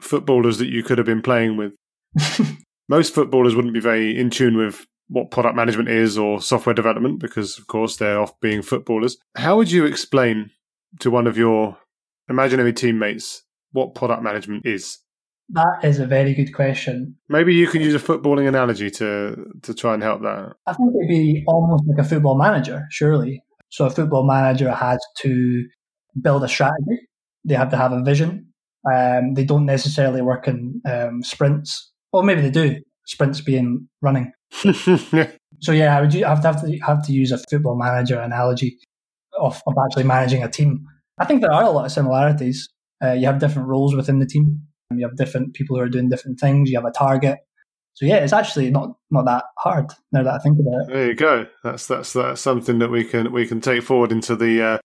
footballers 0.00 0.56
that 0.58 0.68
you 0.68 0.82
could 0.82 0.98
have 0.98 1.06
been 1.06 1.22
playing 1.22 1.58
with. 1.58 1.74
Most 2.88 3.14
footballers 3.14 3.54
wouldn't 3.54 3.74
be 3.74 3.80
very 3.80 4.18
in 4.18 4.30
tune 4.30 4.56
with 4.56 4.86
what 5.08 5.30
product 5.30 5.54
management 5.54 5.88
is 5.90 6.18
or 6.18 6.40
software 6.40 6.74
development 6.74 7.20
because, 7.20 7.58
of 7.58 7.66
course, 7.66 7.96
they're 7.96 8.18
off 8.18 8.38
being 8.40 8.62
footballers. 8.62 9.16
How 9.36 9.56
would 9.56 9.70
you 9.70 9.84
explain 9.84 10.50
to 11.00 11.10
one 11.10 11.26
of 11.26 11.38
your 11.38 11.78
imaginary 12.28 12.72
teammates 12.72 13.42
what 13.72 13.94
product 13.94 14.22
management 14.22 14.66
is? 14.66 14.98
That 15.50 15.80
is 15.82 15.98
a 15.98 16.06
very 16.06 16.34
good 16.34 16.54
question. 16.54 17.16
Maybe 17.28 17.54
you 17.54 17.66
can 17.66 17.82
use 17.82 17.94
a 17.94 17.98
footballing 17.98 18.48
analogy 18.48 18.90
to 18.92 19.44
to 19.62 19.74
try 19.74 19.94
and 19.94 20.02
help 20.02 20.22
that. 20.22 20.54
I 20.66 20.72
think 20.72 20.94
it'd 20.94 21.08
be 21.08 21.44
almost 21.46 21.84
like 21.86 21.98
a 21.98 22.08
football 22.08 22.38
manager, 22.38 22.86
surely. 22.90 23.42
So 23.68 23.86
a 23.86 23.90
football 23.90 24.26
manager 24.26 24.70
has 24.72 25.00
to 25.20 25.66
build 26.20 26.44
a 26.44 26.48
strategy. 26.48 27.08
They 27.44 27.54
have 27.54 27.70
to 27.70 27.76
have 27.76 27.92
a 27.92 28.02
vision. 28.02 28.52
Um, 28.90 29.34
they 29.34 29.44
don't 29.44 29.66
necessarily 29.66 30.22
work 30.22 30.48
in 30.48 30.80
um, 30.86 31.22
sprints. 31.22 31.92
Well, 32.12 32.22
maybe 32.22 32.40
they 32.40 32.50
do. 32.50 32.80
Sprints 33.06 33.40
being 33.40 33.88
running. 34.00 34.32
so 34.50 35.72
yeah, 35.72 35.96
I 35.96 36.00
would 36.00 36.12
have 36.14 36.42
to 36.42 36.48
have 36.48 36.62
to 36.62 36.78
have 36.78 37.06
to 37.06 37.12
use 37.12 37.32
a 37.32 37.38
football 37.50 37.76
manager 37.76 38.20
analogy 38.20 38.78
of, 39.38 39.60
of 39.66 39.74
actually 39.84 40.04
managing 40.04 40.42
a 40.42 40.50
team. 40.50 40.86
I 41.22 41.24
think 41.24 41.40
there 41.40 41.52
are 41.52 41.62
a 41.62 41.70
lot 41.70 41.84
of 41.84 41.92
similarities. 41.92 42.68
Uh, 43.02 43.12
you 43.12 43.26
have 43.26 43.38
different 43.38 43.68
roles 43.68 43.94
within 43.94 44.18
the 44.18 44.26
team. 44.26 44.62
You 44.90 45.06
have 45.06 45.16
different 45.16 45.54
people 45.54 45.76
who 45.76 45.82
are 45.82 45.88
doing 45.88 46.08
different 46.08 46.40
things. 46.40 46.68
You 46.68 46.76
have 46.78 46.84
a 46.84 46.90
target. 46.90 47.38
So 47.94 48.06
yeah, 48.06 48.16
it's 48.16 48.32
actually 48.32 48.70
not 48.70 48.96
not 49.10 49.26
that 49.26 49.44
hard 49.58 49.92
now 50.10 50.24
that 50.24 50.34
I 50.34 50.38
think 50.38 50.58
about 50.58 50.88
it. 50.88 50.92
There 50.92 51.06
you 51.06 51.14
go. 51.14 51.46
That's 51.62 51.86
that's 51.86 52.12
that's 52.12 52.40
something 52.40 52.80
that 52.80 52.90
we 52.90 53.04
can 53.04 53.30
we 53.32 53.46
can 53.46 53.60
take 53.60 53.84
forward 53.84 54.10
into 54.10 54.34
the 54.34 54.62
uh, 54.62 54.78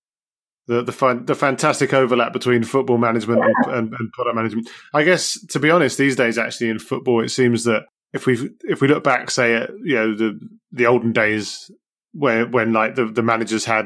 the 0.68 0.84
the, 0.84 1.24
the 1.26 1.36
fantastic 1.36 1.94
overlap 1.94 2.34
between 2.34 2.64
football 2.64 3.00
management 3.00 3.42
and, 3.44 3.74
and, 3.74 3.94
and, 3.98 4.12
product 4.12 4.36
management. 4.36 4.70
I 4.94 5.04
guess 5.04 5.40
to 5.48 5.60
be 5.60 5.72
honest, 5.72 5.98
these 5.98 6.16
days 6.16 6.38
actually 6.38 6.70
in 6.70 6.78
football, 6.78 7.24
it 7.24 7.30
seems 7.30 7.64
that 7.64 7.84
if 8.14 8.28
we 8.28 8.52
if 8.64 8.80
we 8.82 8.88
look 8.88 9.04
back, 9.04 9.32
say 9.32 9.56
at 9.56 9.72
you 9.84 9.96
know 9.96 10.16
the 10.16 10.40
the 10.72 10.86
olden 10.86 11.14
days 11.14 11.72
where 12.12 12.46
when 12.46 12.74
like 12.74 12.96
the, 12.96 13.06
the 13.06 13.24
managers 13.24 13.66
had 13.66 13.86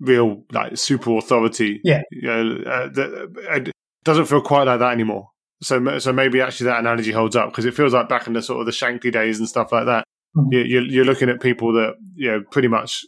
real 0.00 0.44
like 0.52 0.76
super 0.76 1.16
authority, 1.18 1.80
yeah, 1.84 2.02
you 2.10 2.22
know, 2.22 2.62
uh, 2.66 2.88
the, 2.88 3.32
it 3.50 3.72
doesn't 4.04 4.26
feel 4.26 4.40
quite 4.40 4.64
like 4.64 4.80
that 4.80 4.92
anymore. 4.92 5.30
So 5.62 5.98
so 5.98 6.12
maybe 6.12 6.40
actually 6.40 6.66
that 6.66 6.80
analogy 6.80 7.12
holds 7.12 7.36
up 7.36 7.50
because 7.50 7.66
it 7.66 7.74
feels 7.74 7.92
like 7.92 8.08
back 8.08 8.26
in 8.26 8.32
the 8.32 8.42
sort 8.42 8.60
of 8.60 8.66
the 8.66 8.72
Shankly 8.72 9.12
days 9.12 9.38
and 9.38 9.48
stuff 9.48 9.72
like 9.72 9.86
that. 9.86 10.04
Mm-hmm. 10.36 10.52
You, 10.52 10.60
you're, 10.60 10.84
you're 10.84 11.04
looking 11.04 11.28
at 11.28 11.40
people 11.40 11.72
that 11.74 11.94
you 12.14 12.30
know 12.30 12.42
pretty 12.50 12.68
much 12.68 13.04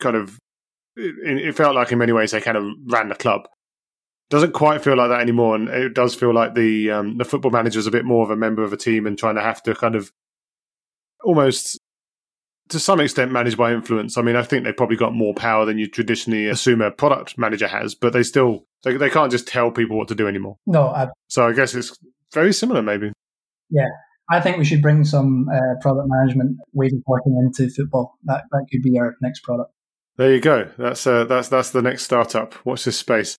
kind 0.00 0.16
of 0.16 0.38
it, 0.96 1.48
it 1.48 1.56
felt 1.56 1.74
like 1.74 1.92
in 1.92 1.98
many 1.98 2.12
ways 2.12 2.32
they 2.32 2.40
kind 2.40 2.56
of 2.56 2.64
ran 2.86 3.08
the 3.08 3.14
club. 3.14 3.42
Doesn't 4.30 4.52
quite 4.52 4.82
feel 4.82 4.96
like 4.96 5.10
that 5.10 5.20
anymore, 5.20 5.54
and 5.54 5.68
it 5.68 5.94
does 5.94 6.14
feel 6.14 6.34
like 6.34 6.54
the 6.54 6.90
um, 6.90 7.18
the 7.18 7.24
football 7.24 7.50
manager 7.50 7.78
is 7.78 7.86
a 7.86 7.92
bit 7.92 8.04
more 8.04 8.24
of 8.24 8.30
a 8.30 8.36
member 8.36 8.64
of 8.64 8.72
a 8.72 8.76
team 8.76 9.06
and 9.06 9.18
trying 9.18 9.36
to 9.36 9.42
have 9.42 9.62
to 9.64 9.74
kind 9.74 9.94
of 9.94 10.10
almost 11.22 11.78
to 12.68 12.78
some 12.78 13.00
extent 13.00 13.30
managed 13.30 13.56
by 13.56 13.72
influence. 13.72 14.16
I 14.16 14.22
mean, 14.22 14.36
I 14.36 14.42
think 14.42 14.64
they've 14.64 14.76
probably 14.76 14.96
got 14.96 15.14
more 15.14 15.34
power 15.34 15.64
than 15.64 15.78
you 15.78 15.88
traditionally 15.88 16.46
assume 16.46 16.80
a 16.80 16.90
product 16.90 17.36
manager 17.36 17.68
has, 17.68 17.94
but 17.94 18.12
they 18.12 18.22
still 18.22 18.66
they, 18.82 18.96
they 18.96 19.10
can't 19.10 19.30
just 19.30 19.46
tell 19.46 19.70
people 19.70 19.96
what 19.96 20.08
to 20.08 20.14
do 20.14 20.26
anymore. 20.26 20.56
No, 20.66 20.88
I, 20.88 21.08
so 21.28 21.46
I 21.46 21.52
guess 21.52 21.74
it's 21.74 21.96
very 22.32 22.52
similar, 22.52 22.82
maybe. 22.82 23.12
Yeah, 23.70 23.88
I 24.30 24.40
think 24.40 24.56
we 24.56 24.64
should 24.64 24.82
bring 24.82 25.04
some 25.04 25.46
uh, 25.52 25.80
product 25.80 26.08
management 26.08 26.58
ways 26.72 26.92
of 26.92 27.02
working 27.06 27.36
into 27.38 27.70
football. 27.72 28.18
That 28.24 28.44
that 28.50 28.66
could 28.70 28.82
be 28.82 28.98
our 28.98 29.16
next 29.20 29.40
product. 29.40 29.70
There 30.16 30.32
you 30.32 30.40
go. 30.40 30.70
That's 30.78 31.06
uh, 31.06 31.24
that's 31.24 31.48
that's 31.48 31.70
the 31.70 31.82
next 31.82 32.04
startup. 32.04 32.54
Watch 32.64 32.84
this 32.84 32.98
space. 32.98 33.36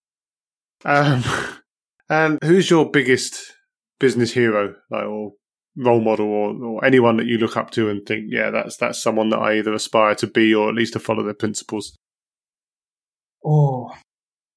Um, 0.83 1.23
and 2.09 2.37
who's 2.43 2.69
your 2.69 2.89
biggest 2.89 3.53
business 3.99 4.33
hero, 4.33 4.75
like, 4.91 5.05
or 5.05 5.31
role 5.77 6.01
model, 6.01 6.27
or, 6.27 6.55
or 6.63 6.85
anyone 6.85 7.17
that 7.17 7.27
you 7.27 7.37
look 7.37 7.57
up 7.57 7.71
to 7.71 7.89
and 7.89 8.05
think, 8.05 8.25
yeah, 8.29 8.49
that's 8.49 8.77
that's 8.77 9.01
someone 9.01 9.29
that 9.29 9.39
I 9.39 9.57
either 9.57 9.73
aspire 9.73 10.15
to 10.15 10.27
be 10.27 10.53
or 10.53 10.69
at 10.69 10.75
least 10.75 10.93
to 10.93 10.99
follow 10.99 11.23
their 11.23 11.33
principles. 11.33 11.95
Oh, 13.43 13.91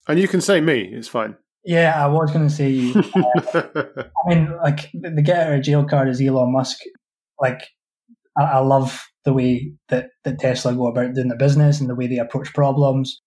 and 0.09 0.19
you 0.19 0.27
can 0.27 0.41
say 0.41 0.61
me. 0.61 0.91
It's 0.93 1.09
fine. 1.09 1.37
Yeah, 1.65 2.03
I 2.03 2.07
was 2.07 2.33
going 2.33 2.49
to 2.49 2.55
say 2.55 2.71
you. 2.71 2.95
Uh, 3.15 3.63
I 3.85 4.29
mean, 4.29 4.57
like 4.63 4.91
the 4.95 5.23
get 5.23 5.47
out 5.47 5.53
of 5.53 5.63
jail 5.63 5.85
card 5.85 6.09
is 6.09 6.21
Elon 6.21 6.53
Musk. 6.53 6.79
Like, 7.41 7.61
I, 8.39 8.45
I 8.45 8.59
love 8.61 9.07
the 9.25 9.35
way 9.35 9.73
that, 9.89 10.09
that 10.25 10.39
Tesla 10.39 10.73
go 10.75 10.87
about 10.87 11.15
doing 11.15 11.29
the 11.29 11.37
business 11.37 11.81
and 11.81 11.91
the 11.91 11.95
way 11.95 12.07
they 12.07 12.19
approach 12.19 12.55
problems. 12.55 13.21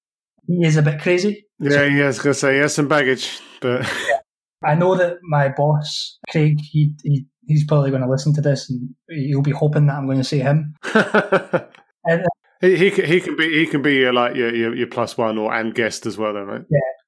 He 0.48 0.66
is 0.66 0.76
a 0.76 0.82
bit 0.82 1.00
crazy. 1.00 1.46
Yeah, 1.60 1.70
so, 1.70 1.84
yeah, 1.84 2.04
I 2.04 2.08
was 2.08 2.18
going 2.20 2.34
to 2.34 2.40
say 2.40 2.54
he 2.56 2.60
has 2.60 2.74
some 2.74 2.88
baggage, 2.88 3.40
but 3.62 3.84
yeah. 3.84 4.20
I 4.64 4.76
know 4.76 4.96
that 4.96 5.18
my 5.24 5.50
boss 5.50 6.18
Craig, 6.30 6.60
he, 6.60 6.94
he 7.04 7.26
he's 7.52 7.66
probably 7.66 7.90
going 7.90 8.02
to 8.02 8.10
listen 8.10 8.34
to 8.36 8.42
this 8.42 8.70
and 8.70 8.94
he'll 9.10 9.42
be 9.42 9.52
hoping 9.52 9.88
that 9.88 9.96
I'm 9.96 10.06
going 10.06 10.18
to 10.18 10.24
see 10.24 10.40
him. 10.40 10.76
and, 10.94 12.24
uh, 12.24 12.28
he, 12.62 12.78
he 12.78 12.92
can, 12.92 13.06
he 13.06 13.20
can 13.20 13.36
be 13.36 13.60
he 13.60 13.66
can 13.66 13.82
be 13.82 14.10
like 14.12 14.36
your, 14.36 14.54
your, 14.54 14.76
your 14.76 14.88
plus 14.88 15.18
one 15.18 15.38
or 15.38 15.54
and 15.54 15.74
guest 15.74 16.06
as 16.06 16.18
well, 16.18 16.34
then, 16.34 16.46
right? 16.46 16.62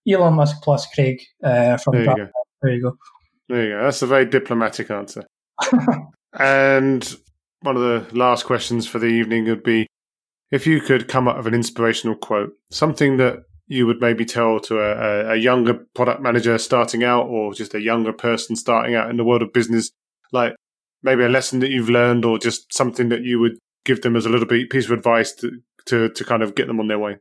Yeah, 0.05 0.17
Elon 0.17 0.33
Musk 0.33 0.63
plus 0.63 0.87
Craig 0.93 1.21
uh, 1.43 1.77
from 1.77 1.93
there 1.93 2.03
you, 2.03 2.15
go. 2.15 2.27
there 2.61 2.73
you 2.73 2.81
go. 2.81 2.97
There 3.49 3.63
you 3.63 3.69
go. 3.73 3.83
That's 3.83 4.01
a 4.01 4.07
very 4.07 4.25
diplomatic 4.25 4.89
answer. 4.89 5.23
and 6.39 7.15
one 7.61 7.77
of 7.77 7.81
the 7.81 8.17
last 8.17 8.45
questions 8.45 8.87
for 8.87 8.99
the 8.99 9.07
evening 9.07 9.45
would 9.45 9.63
be 9.63 9.87
if 10.51 10.67
you 10.67 10.81
could 10.81 11.07
come 11.07 11.27
up 11.27 11.37
with 11.37 11.47
an 11.47 11.53
inspirational 11.53 12.15
quote, 12.15 12.51
something 12.69 13.17
that 13.17 13.43
you 13.67 13.87
would 13.87 14.01
maybe 14.01 14.25
tell 14.25 14.59
to 14.59 14.79
a, 14.79 15.31
a, 15.31 15.35
younger 15.35 15.73
product 15.95 16.21
manager 16.21 16.57
starting 16.57 17.03
out 17.03 17.25
or 17.25 17.53
just 17.53 17.73
a 17.73 17.81
younger 17.81 18.13
person 18.13 18.55
starting 18.55 18.93
out 18.93 19.09
in 19.09 19.17
the 19.17 19.23
world 19.23 19.41
of 19.41 19.53
business, 19.53 19.91
like 20.33 20.55
maybe 21.01 21.23
a 21.23 21.29
lesson 21.29 21.59
that 21.59 21.71
you've 21.71 21.89
learned 21.89 22.25
or 22.25 22.37
just 22.37 22.73
something 22.73 23.09
that 23.09 23.23
you 23.23 23.39
would 23.39 23.57
give 23.85 24.01
them 24.01 24.15
as 24.15 24.25
a 24.25 24.29
little 24.29 24.47
bit 24.47 24.69
piece 24.69 24.85
of 24.85 24.91
advice 24.91 25.33
to, 25.33 25.51
to, 25.85 26.09
to 26.09 26.23
kind 26.23 26.41
of 26.41 26.55
get 26.55 26.67
them 26.67 26.79
on 26.79 26.87
their 26.87 26.99
way? 26.99 27.17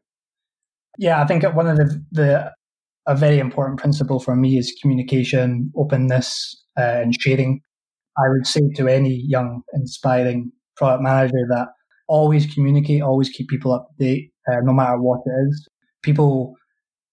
Yeah, 0.98 1.22
I 1.22 1.26
think 1.26 1.42
one 1.54 1.66
of 1.66 1.76
the, 1.76 2.04
the 2.10 2.52
a 3.06 3.16
very 3.16 3.38
important 3.38 3.80
principle 3.80 4.20
for 4.20 4.36
me 4.36 4.58
is 4.58 4.76
communication, 4.80 5.72
openness, 5.76 6.64
uh, 6.78 7.00
and 7.02 7.14
sharing. 7.20 7.60
I 8.16 8.28
would 8.28 8.46
say 8.46 8.60
to 8.76 8.88
any 8.88 9.24
young, 9.26 9.62
inspiring 9.72 10.52
product 10.76 11.02
manager 11.02 11.46
that 11.48 11.68
always 12.08 12.52
communicate, 12.52 13.02
always 13.02 13.28
keep 13.28 13.48
people 13.48 13.72
up 13.72 13.88
to 13.88 14.04
date, 14.04 14.30
uh, 14.50 14.60
no 14.62 14.72
matter 14.72 15.00
what 15.00 15.20
it 15.26 15.30
is. 15.48 15.68
People 16.02 16.54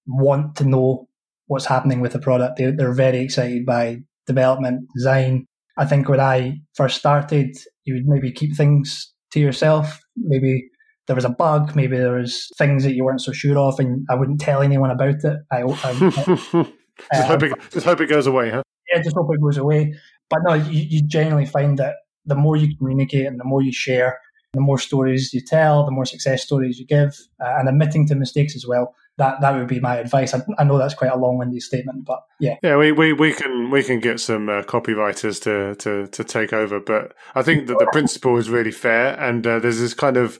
want 0.07 0.55
to 0.57 0.65
know 0.65 1.07
what's 1.47 1.65
happening 1.65 2.01
with 2.01 2.13
the 2.13 2.19
product. 2.19 2.57
They, 2.57 2.71
they're 2.71 2.93
very 2.93 3.19
excited 3.19 3.65
by 3.65 3.99
development, 4.27 4.87
design. 4.95 5.45
I 5.79 5.85
think 5.85 6.09
when 6.09 6.19
I 6.19 6.59
first 6.75 6.97
started, 6.97 7.57
you 7.85 7.93
would 7.93 8.05
maybe 8.05 8.31
keep 8.31 8.55
things 8.55 9.13
to 9.31 9.39
yourself. 9.39 9.99
Maybe 10.17 10.69
there 11.07 11.15
was 11.15 11.25
a 11.25 11.29
bug, 11.29 11.73
maybe 11.75 11.97
there 11.97 12.17
was 12.17 12.51
things 12.57 12.83
that 12.83 12.93
you 12.93 13.05
weren't 13.05 13.21
so 13.21 13.31
sure 13.31 13.57
of, 13.57 13.79
and 13.79 14.05
I 14.09 14.15
wouldn't 14.15 14.41
tell 14.41 14.61
anyone 14.61 14.91
about 14.91 15.23
it. 15.23 15.37
I, 15.51 15.61
I, 15.63 15.93
just, 17.13 17.27
hope 17.27 17.43
it, 17.43 17.53
just 17.71 17.85
hope 17.85 18.01
it 18.01 18.07
goes 18.09 18.27
away, 18.27 18.49
huh? 18.49 18.61
Yeah, 18.91 19.01
just 19.01 19.15
hope 19.15 19.33
it 19.33 19.41
goes 19.41 19.57
away. 19.57 19.93
But 20.29 20.39
no, 20.45 20.53
you, 20.53 20.85
you 20.87 21.07
generally 21.07 21.45
find 21.45 21.79
that 21.79 21.95
the 22.25 22.35
more 22.35 22.57
you 22.57 22.75
communicate 22.77 23.25
and 23.25 23.39
the 23.39 23.45
more 23.45 23.61
you 23.61 23.71
share, 23.71 24.19
the 24.53 24.59
more 24.59 24.79
stories 24.79 25.33
you 25.33 25.41
tell, 25.41 25.85
the 25.85 25.91
more 25.91 26.05
success 26.05 26.43
stories 26.43 26.77
you 26.77 26.85
give, 26.85 27.17
uh, 27.41 27.55
and 27.57 27.69
admitting 27.69 28.05
to 28.07 28.15
mistakes 28.15 28.53
as 28.55 28.65
well. 28.67 28.93
That 29.19 29.39
that 29.41 29.55
would 29.55 29.67
be 29.67 29.79
my 29.79 29.97
advice. 29.97 30.33
I, 30.33 30.41
I 30.57 30.63
know 30.63 30.77
that's 30.77 30.95
quite 30.95 31.11
a 31.11 31.15
long-winded 31.17 31.61
statement, 31.61 32.05
but 32.05 32.23
yeah, 32.39 32.55
yeah, 32.63 32.75
we, 32.77 32.91
we, 32.91 33.13
we 33.13 33.33
can 33.33 33.69
we 33.69 33.83
can 33.83 33.99
get 33.99 34.19
some 34.19 34.49
uh, 34.49 34.63
copywriters 34.63 35.41
to, 35.43 35.75
to 35.75 36.07
to 36.07 36.23
take 36.23 36.51
over, 36.51 36.79
but 36.79 37.13
I 37.35 37.43
think 37.43 37.67
that 37.67 37.77
the 37.77 37.87
principle 37.91 38.37
is 38.37 38.49
really 38.49 38.71
fair, 38.71 39.19
and 39.19 39.45
uh, 39.45 39.59
there's 39.59 39.79
this 39.79 39.93
kind 39.93 40.17
of, 40.17 40.39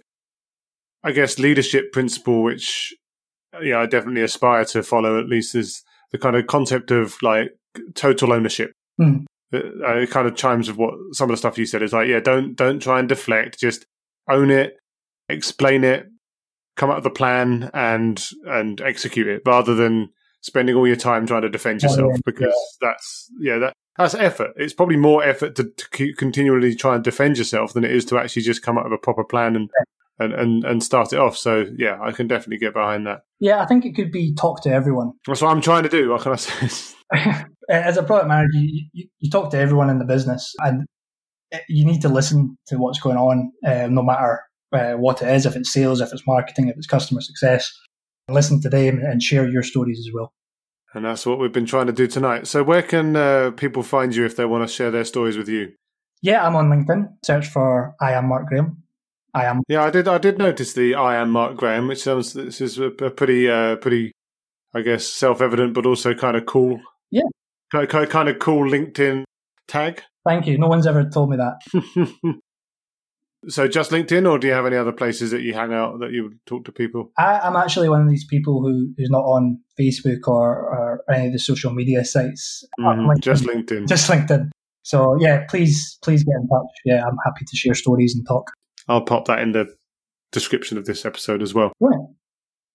I 1.04 1.12
guess, 1.12 1.38
leadership 1.38 1.92
principle 1.92 2.42
which, 2.42 2.96
yeah, 3.62 3.80
I 3.80 3.86
definitely 3.86 4.24
aspire 4.24 4.65
to 4.65 4.82
follow. 4.82 5.20
At 5.20 5.28
least 5.28 5.54
is 5.54 5.84
the 6.12 6.18
kind 6.18 6.36
of 6.36 6.48
concept 6.48 6.89
of 6.89 7.22
like 7.22 7.52
total 7.94 8.34
ownership. 8.34 8.72
Mm 9.00 9.26
it, 9.52 9.65
uh, 9.84 9.98
it 9.98 10.10
kind 10.10 10.28
of 10.28 10.36
chimes 10.36 10.68
with 10.68 10.78
what 10.78 10.94
some 11.13 11.30
of 11.30 11.34
the 11.34 11.38
stuff 11.38 11.58
you 11.58 11.65
said. 11.65 11.82
Is 11.82 11.94
like, 11.94 12.08
yeah, 12.08 12.20
don't 12.20 12.56
don't 12.56 12.82
try 12.82 13.00
and 13.00 13.10
deflect. 13.10 13.60
Just 13.60 13.86
own 14.30 14.52
it, 14.52 14.78
explain 15.28 15.84
it, 15.84 16.08
come 16.80 16.89
up 16.89 16.96
with 16.96 17.06
a 17.06 17.12
plan, 17.12 17.70
and 17.74 18.26
and 18.46 18.82
execute 18.82 19.28
it, 19.28 19.44
rather 19.46 19.76
than 19.76 20.10
spending 20.42 20.76
all 20.76 20.88
your 20.88 20.96
time 20.96 21.28
trying 21.28 21.42
to 21.42 21.50
defend 21.50 21.84
yourself. 21.84 22.13
yeah, 22.13 22.22
because 22.26 22.78
that's 22.82 23.30
yeah, 23.39 23.60
that 23.60 23.74
that's 23.98 24.15
effort. 24.15 24.54
It's 24.56 24.74
probably 24.74 24.96
more 24.96 25.24
effort 25.24 25.56
to, 25.58 25.65
to 25.65 26.13
continually 26.13 26.74
try 26.74 26.96
and 26.96 27.04
defend 27.04 27.38
yourself 27.38 27.74
than 27.74 27.84
it 27.84 27.92
is 27.92 28.06
to 28.06 28.18
actually 28.18 28.44
just 28.44 28.63
come 28.63 28.78
up 28.78 28.86
with 28.86 28.94
a 28.94 28.98
proper 28.98 29.24
plan 29.24 29.56
and. 29.56 29.70
And, 30.22 30.34
and 30.34 30.65
and 30.65 30.84
start 30.84 31.13
it 31.13 31.20
off. 31.20 31.38
So 31.38 31.65
yeah, 31.78 31.98
I 32.02 32.12
can 32.12 32.28
definitely 32.28 32.58
get 32.58 32.74
behind 32.74 33.08
that. 33.08 33.22
Yeah, 33.39 33.62
I 33.62 33.65
think 33.65 33.86
it 33.86 33.96
could 33.96 34.12
be 34.12 34.36
talk 34.36 34.62
to 34.63 34.70
everyone. 34.70 35.13
That's 35.26 35.42
what 35.42 35.50
I'm 35.50 35.62
trying 35.62 35.84
to 35.84 35.89
do. 35.89 36.10
What 36.10 36.24
can 36.24 36.34
I 36.34 36.36
say? 36.36 36.94
As 37.70 37.96
a 37.96 38.04
product 38.04 38.28
manager, 38.28 38.58
you, 38.58 38.89
you, 38.92 39.08
you, 39.20 39.30
talk 39.30 39.50
to 39.52 39.58
everyone 39.58 39.89
in 39.89 39.98
the 39.98 40.04
business, 40.04 40.54
and 40.60 40.86
you 41.70 41.86
need 41.86 42.02
to 42.02 42.10
listen 42.10 42.58
to 42.68 42.76
what's 42.76 43.00
going 43.00 43.15
on, 43.15 43.50
uh, 43.65 43.88
no 43.89 44.04
matter 44.04 44.42
uh, 44.72 44.94
what 44.94 45.22
it 45.22 45.30
is. 45.30 45.46
If 45.46 45.56
it's 45.56 45.72
sales, 45.72 46.02
if 46.02 46.12
it's 46.12 46.26
marketing, 46.28 46.70
if 46.70 46.78
it's 46.78 46.88
customer 46.88 47.22
success, 47.22 47.72
listen 48.28 48.62
to 48.62 48.70
them 48.70 49.00
and 49.00 49.22
share 49.22 49.48
your 49.48 49.64
stories 49.64 50.00
as 50.00 50.14
well. 50.14 50.34
And 50.94 51.06
that's 51.06 51.26
what 51.26 51.40
we've 51.40 51.52
been 51.52 51.66
trying 51.66 51.88
to 51.88 51.94
do 51.94 52.08
tonight. 52.08 52.48
So, 52.48 52.64
where 52.64 52.82
can 52.82 53.16
uh, 53.16 53.52
people 53.52 53.84
find 53.84 54.16
you 54.16 54.26
if 54.26 54.36
they 54.36 54.46
want 54.46 54.68
to 54.68 54.74
share 54.74 54.90
their 54.90 55.06
stories 55.06 55.38
with 55.38 55.48
you? 55.48 55.74
Yeah, 56.22 56.46
I'm 56.46 56.56
on 56.56 56.70
LinkedIn. 56.70 57.08
Search 57.24 57.48
for 57.48 57.96
I 58.02 58.14
am 58.14 58.28
Mark 58.28 58.48
Graham. 58.48 58.84
I 59.34 59.46
am. 59.46 59.62
Yeah, 59.68 59.84
I 59.84 59.92
did. 59.92 60.08
I 60.08 60.18
did 60.18 60.40
notice 60.40 60.74
the 60.74 60.96
I 60.96 61.16
am 61.18 61.30
Mark 61.30 61.56
Graham, 61.56 61.88
which 61.88 62.02
sounds 62.02 62.34
this 62.34 62.60
is 62.60 62.80
a, 62.80 62.90
pretty, 62.90 63.48
uh, 63.48 63.76
pretty, 63.76 64.12
I 64.74 64.82
guess, 64.82 65.06
self-evident, 65.06 65.76
but 65.76 65.86
also 65.86 66.16
kind 66.16 66.36
of 66.36 66.48
cool. 66.48 66.82
Yeah, 67.12 67.22
kind 67.72 67.86
of, 67.94 68.10
kind 68.10 68.28
of 68.28 68.40
cool 68.40 68.70
LinkedIn 68.70 69.24
tag. 69.68 70.02
Thank 70.26 70.48
you. 70.48 70.58
No 70.58 70.68
one's 70.68 70.88
ever 70.88 71.08
told 71.08 71.30
me 71.30 71.38
that. 71.38 72.42
so, 73.47 73.67
just 73.67 73.91
LinkedIn, 73.91 74.30
or 74.30 74.38
do 74.38 74.47
you 74.47 74.54
have 74.54 74.65
any 74.65 74.75
other 74.75 74.91
places 74.91 75.32
that 75.32 75.41
you 75.41 75.54
hang 75.54 75.73
out 75.73 75.99
that 75.99 76.12
you 76.12 76.23
would 76.23 76.45
talk 76.45 76.65
to 76.65 76.71
people? 76.73 77.12
I, 77.17 77.47
am 77.47 77.56
actually 77.56 77.88
one 77.88 78.02
of 78.02 78.10
these 78.10 78.25
people 78.25 78.62
who 78.62 78.93
who's 78.97 79.10
not 79.10 79.23
on 79.23 79.60
Facebook 79.80 80.28
or, 80.28 80.58
or 80.58 81.04
any 81.13 81.28
of 81.28 81.34
the 81.34 81.39
social 81.39 81.71
media 81.71 82.04
sites. 82.04 82.65
Mm-hmm. 82.80 83.10
LinkedIn. 83.10 83.21
Just 83.21 83.43
LinkedIn. 83.45 83.88
Just 83.88 84.10
LinkedIn. 84.10 84.49
So 84.84 85.15
yeah, 85.19 85.45
please, 85.49 85.97
please 86.04 86.23
get 86.23 86.36
in 86.36 86.47
touch. 86.49 86.67
Yeah, 86.84 87.06
I'm 87.06 87.17
happy 87.23 87.45
to 87.45 87.56
share 87.56 87.75
stories 87.75 88.13
and 88.13 88.28
talk. 88.28 88.52
I'll 88.88 89.02
pop 89.02 89.25
that 89.25 89.39
in 89.39 89.54
the 89.54 89.67
description 90.32 90.78
of 90.78 90.86
this 90.86 91.06
episode 91.06 91.41
as 91.41 91.54
well. 91.54 91.71
Right. 91.80 91.99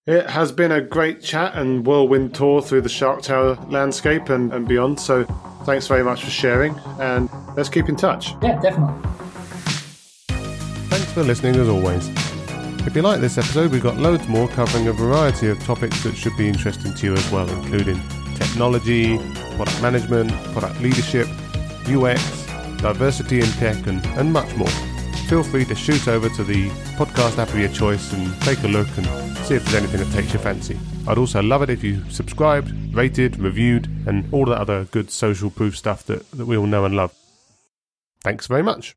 It 0.07 0.29
has 0.29 0.53
been 0.53 0.71
a 0.71 0.81
great 0.81 1.23
chat 1.23 1.55
and 1.55 1.87
whirlwind 1.87 2.35
tour 2.35 2.61
through 2.61 2.83
the 2.83 2.91
Sharktower 2.91 3.71
landscape 3.71 4.29
and, 4.29 4.53
and 4.53 4.69
beyond. 4.69 5.01
So 5.01 5.25
thanks 5.65 5.87
very 5.87 6.05
much 6.05 6.25
for 6.25 6.31
sharing 6.31 6.79
and 7.01 7.29
let's 7.57 7.69
keep 7.69 7.89
in 7.89 7.97
touch. 7.97 8.33
Yeah, 8.43 8.61
definitely. 8.61 9.24
Thanks 10.95 11.13
for 11.13 11.25
listening 11.25 11.57
as 11.57 11.69
always. 11.69 12.09
If 12.87 12.95
you 12.95 13.03
like 13.03 13.21
this 13.21 13.37
episode, 13.37 13.73
we've 13.73 13.83
got 13.83 13.97
loads 13.97 14.29
more 14.29 14.47
covering 14.47 14.87
a 14.87 14.93
variety 14.93 15.49
of 15.49 15.61
topics 15.65 16.05
that 16.05 16.17
should 16.17 16.37
be 16.37 16.47
interesting 16.47 16.95
to 16.95 17.07
you 17.07 17.15
as 17.15 17.33
well, 17.33 17.51
including 17.51 18.01
technology, 18.37 19.19
product 19.57 19.83
management, 19.83 20.31
product 20.53 20.81
leadership, 20.81 21.27
UX, 21.89 22.47
diversity 22.77 23.41
in 23.41 23.47
tech, 23.59 23.89
and, 23.89 24.07
and 24.07 24.33
much 24.33 24.55
more 24.55 24.69
feel 25.27 25.43
free 25.43 25.65
to 25.65 25.75
shoot 25.75 26.07
over 26.07 26.29
to 26.29 26.45
the 26.45 26.69
podcast 26.97 27.39
app 27.39 27.49
of 27.49 27.59
your 27.59 27.71
choice 27.71 28.13
and 28.13 28.41
take 28.43 28.63
a 28.63 28.69
look 28.69 28.87
and 28.97 29.07
see 29.39 29.55
if 29.57 29.65
there's 29.65 29.83
anything 29.83 29.99
that 29.99 30.13
takes 30.13 30.33
your 30.33 30.43
fancy. 30.43 30.79
I'd 31.09 31.19
also 31.19 31.43
love 31.43 31.63
it 31.63 31.71
if 31.71 31.83
you 31.83 32.09
subscribed, 32.09 32.73
rated, 32.95 33.41
reviewed, 33.41 33.89
and 34.07 34.33
all 34.33 34.45
that 34.45 34.59
other 34.59 34.85
good 34.85 35.11
social 35.11 35.51
proof 35.51 35.77
stuff 35.77 36.05
that, 36.05 36.31
that 36.33 36.47
we 36.47 36.57
all 36.57 36.67
know 36.67 36.85
and 36.85 36.95
love. 36.95 37.13
Thanks 38.23 38.47
very 38.47 38.63
much. 38.63 38.93